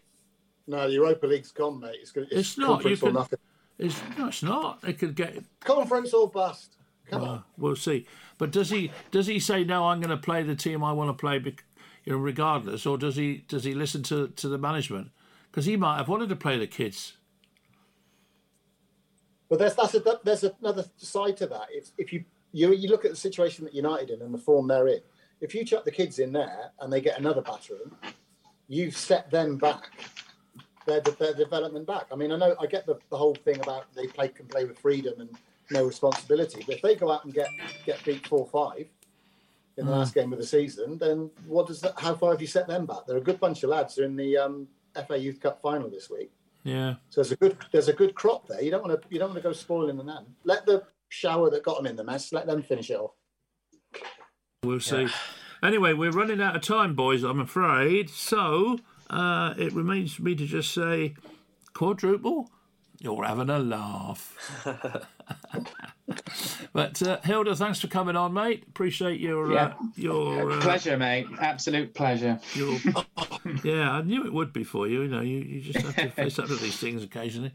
[0.67, 1.97] No, the Europa League's gone, mate.
[2.01, 2.29] It's, good.
[2.31, 3.39] It's not, Conference you or nothing.
[3.79, 4.81] It's, no, it's not.
[4.83, 6.77] They could get Conference or bust.
[7.11, 7.45] Come Well, on.
[7.59, 8.07] we'll see.
[8.39, 9.89] But does he does he say no?
[9.89, 11.37] I'm going to play the team I want to play,
[12.05, 15.11] you know, regardless, or does he does he listen to to the management?
[15.51, 17.17] Because he might have wanted to play the kids.
[19.49, 21.67] But there's that's a, there's another side to that.
[21.71, 22.25] If if you
[22.55, 25.01] you you look at the situation that United in and the form they're in,
[25.41, 27.91] if you chuck the kids in there and they get another battering,
[28.69, 29.91] you've set them back.
[30.87, 32.09] Their, their development back.
[32.13, 34.67] I mean, I know I get the, the whole thing about they play can play
[34.67, 35.31] with freedom and
[35.71, 36.63] no responsibility.
[36.67, 37.49] But if they go out and get
[37.87, 38.87] get beat four five
[39.79, 41.99] in the last game of the season, then what does that?
[41.99, 43.07] How far have you set them back?
[43.07, 43.95] They're a good bunch of lads.
[43.95, 44.69] They're in the um,
[45.09, 46.31] FA Youth Cup final this week.
[46.65, 48.63] Yeah, So there's a good there's a good crop there.
[48.63, 50.27] You don't want to you don't want to go spoiling the nan.
[50.45, 52.33] Let the shower that got them in the mess.
[52.33, 53.13] Let them finish it off.
[54.63, 55.09] we'll see.
[55.63, 57.23] Anyway, we're running out of time, boys.
[57.23, 58.11] I'm afraid.
[58.11, 58.79] So
[59.11, 61.15] uh, it remains for me to just say,
[61.73, 62.51] quadruple.
[63.01, 64.65] You're having a laugh.
[66.73, 68.65] but uh, Hilda, thanks for coming on, mate.
[68.69, 71.27] Appreciate your uh, your uh, pleasure, mate.
[71.39, 72.39] Absolute pleasure.
[72.55, 72.79] You'll,
[73.65, 75.03] yeah, I knew it would be for you.
[75.03, 77.53] You know, you, you just have to face up to these things occasionally.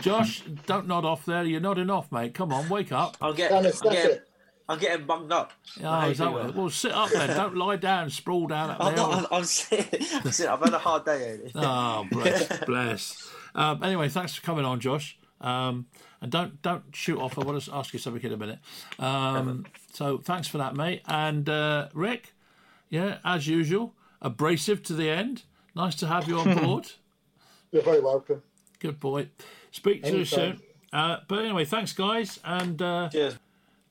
[0.00, 1.44] Josh, don't nod off there.
[1.44, 2.34] You're nodding off, mate.
[2.34, 3.16] Come on, wake up.
[3.20, 3.50] I'll get.
[3.50, 4.28] Dennis, I'm that's getting, it.
[4.68, 5.52] I'm getting bunged up.
[5.82, 7.36] Oh, is that what- well, sit up then.
[7.36, 8.96] Don't lie down, sprawl down up I'm there.
[8.96, 9.18] not.
[9.18, 10.06] I'm, I'm sitting.
[10.24, 10.52] I'm sitting.
[10.52, 11.30] I've had a hard day.
[11.32, 11.52] Andy.
[11.54, 13.30] Oh, bless, bless.
[13.54, 15.18] Um, anyway, thanks for coming on, Josh.
[15.40, 15.86] Um,
[16.20, 17.38] and don't don't shoot off.
[17.38, 18.58] I want to ask you something in a minute.
[18.98, 21.02] Um, so thanks for that, mate.
[21.06, 22.32] And uh, Rick,
[22.88, 25.42] yeah, as usual, abrasive to the end.
[25.74, 26.92] Nice to have you on board.
[27.72, 28.42] You're very welcome.
[28.78, 29.28] Good boy.
[29.70, 30.60] Speak to you soon.
[30.92, 32.38] Uh, but anyway, thanks, guys.
[32.44, 33.36] And uh, Cheers.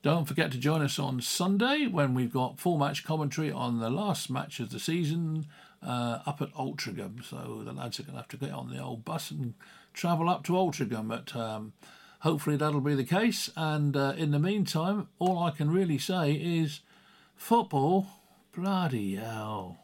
[0.02, 3.90] don't forget to join us on Sunday when we've got full match commentary on the
[3.90, 5.46] last match of the season
[5.84, 7.22] uh, up at Altrincham.
[7.24, 9.54] So the lads are going to have to get on the old bus and
[9.92, 11.08] travel up to Altrincham.
[11.08, 11.72] But um,
[12.20, 13.50] hopefully that'll be the case.
[13.56, 16.80] And uh, in the meantime, all I can really say is
[17.36, 18.06] football,
[18.52, 19.78] bloody hell.